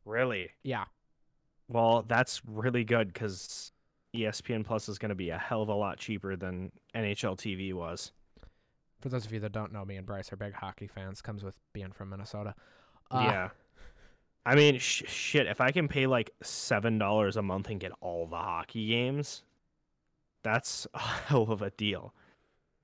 [0.05, 0.51] really.
[0.63, 0.85] Yeah,
[1.69, 3.73] Well, that's really good because
[4.15, 8.13] ESPN Plus is gonna be a hell of a lot cheaper than NHL TV was.
[9.01, 11.21] for those of you that don't know, me and Bryce are big hockey fans.
[11.21, 12.55] Comes with being from Minnesota.
[13.11, 13.49] Uh, yeah.
[14.47, 15.47] I mean, sh- shit.
[15.47, 19.43] If I can pay like seven dollars a month and get all the hockey games,
[20.43, 22.15] that's a hell of a deal.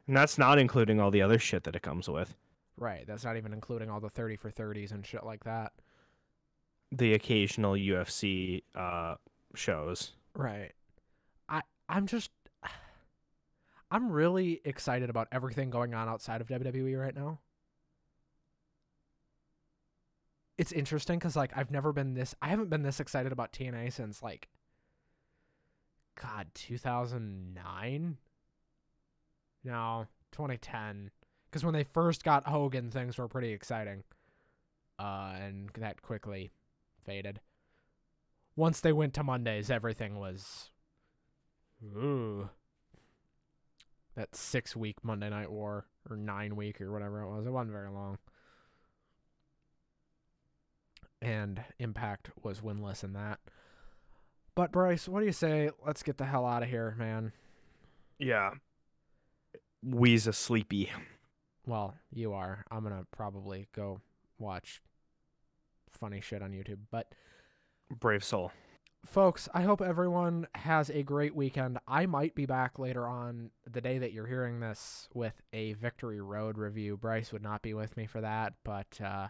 [0.06, 2.34] And that's not including all the other shit that it comes with.
[2.76, 3.06] Right.
[3.06, 5.72] That's not even including all the thirty for thirties and shit like that.
[6.92, 9.16] The occasional UFC uh,
[9.54, 10.12] shows.
[10.34, 10.72] Right.
[11.48, 12.30] I I'm just
[13.90, 17.38] I'm really excited about everything going on outside of WWE right now.
[20.60, 23.92] It's interesting cuz like I've never been this I haven't been this excited about TNA
[23.92, 24.48] since like
[26.20, 28.18] god 2009
[29.64, 31.10] no 2010
[31.50, 34.04] cuz when they first got Hogan things were pretty exciting
[34.98, 36.50] uh and that quickly
[37.04, 37.40] faded
[38.56, 40.70] once they went to Mondays, everything was
[41.82, 42.50] ooh.
[44.16, 47.46] That six week Monday Night War or nine week or whatever it was.
[47.46, 48.18] It wasn't very long.
[51.22, 53.40] And Impact was winless in that.
[54.54, 55.70] But Bryce, what do you say?
[55.86, 57.32] Let's get the hell out of here, man.
[58.18, 58.50] Yeah.
[59.82, 60.90] We's a sleepy.
[61.66, 62.64] Well, you are.
[62.70, 64.00] I'm gonna probably go
[64.38, 64.82] watch
[65.92, 66.78] funny shit on YouTube.
[66.90, 67.14] But
[67.90, 68.52] Brave soul.
[69.06, 71.78] folks, I hope everyone has a great weekend.
[71.88, 76.20] I might be back later on the day that you're hearing this with a Victory
[76.20, 76.96] Road review.
[76.96, 79.28] Bryce would not be with me for that, but uh,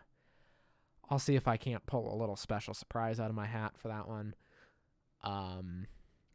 [1.10, 3.88] I'll see if I can't pull a little special surprise out of my hat for
[3.88, 4.34] that one.
[5.22, 5.86] Um,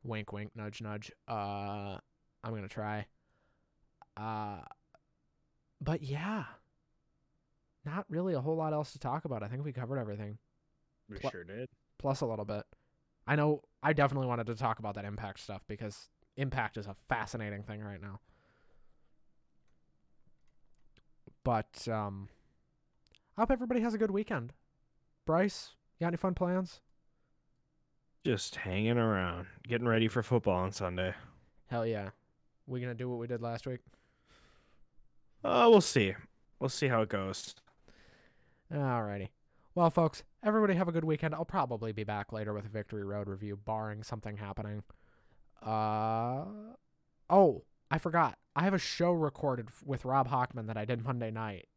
[0.03, 1.11] wink, wink, nudge, nudge.
[1.27, 1.97] Uh,
[2.43, 3.05] I'm gonna try.
[4.17, 4.59] Uh,
[5.81, 6.43] but yeah,
[7.85, 9.43] not really a whole lot else to talk about.
[9.43, 10.37] I think we covered everything
[11.09, 11.69] We Pl- sure did.
[11.97, 12.65] plus a little bit.
[13.27, 16.95] I know I definitely wanted to talk about that impact stuff because impact is a
[17.07, 18.19] fascinating thing right now.
[21.43, 22.29] But um
[23.37, 24.53] I hope everybody has a good weekend.
[25.25, 26.81] Bryce, you got any fun plans?
[28.23, 31.13] Just hanging around, getting ready for football on Sunday.
[31.67, 32.09] Hell yeah.
[32.67, 33.79] We gonna do what we did last week?
[35.43, 36.15] Uh, we'll see.
[36.59, 37.53] We'll see how it goes.
[38.73, 39.29] Alrighty.
[39.75, 41.35] Well, folks, everybody have a good weekend.
[41.35, 44.83] I'll probably be back later with a Victory Road review, barring something happening.
[45.63, 46.45] Uh
[47.29, 48.37] oh, I forgot.
[48.55, 51.67] I have a show recorded with Rob Hockman that I did Monday night.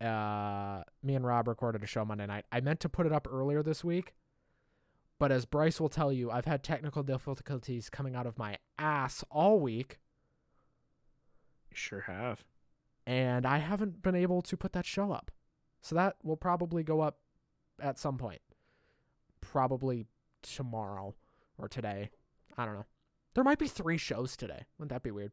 [0.00, 2.44] Uh, me and Rob recorded a show Monday night.
[2.52, 4.14] I meant to put it up earlier this week,
[5.18, 9.24] but as Bryce will tell you, I've had technical difficulties coming out of my ass
[9.30, 9.98] all week,
[11.70, 12.44] You sure have.
[13.06, 15.30] and I haven't been able to put that show up.
[15.80, 17.18] So that will probably go up
[17.80, 18.40] at some point.
[19.40, 20.06] Probably
[20.42, 21.14] tomorrow
[21.58, 22.10] or today.
[22.56, 22.86] I don't know.
[23.34, 24.64] There might be three shows today.
[24.78, 25.32] Wouldn't that be weird?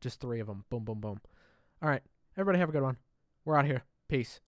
[0.00, 0.64] Just three of them.
[0.70, 1.20] Boom, boom, boom.
[1.82, 2.02] All right.
[2.36, 2.96] Everybody have a good one.
[3.44, 3.82] We're out of here.
[4.08, 4.40] Peace.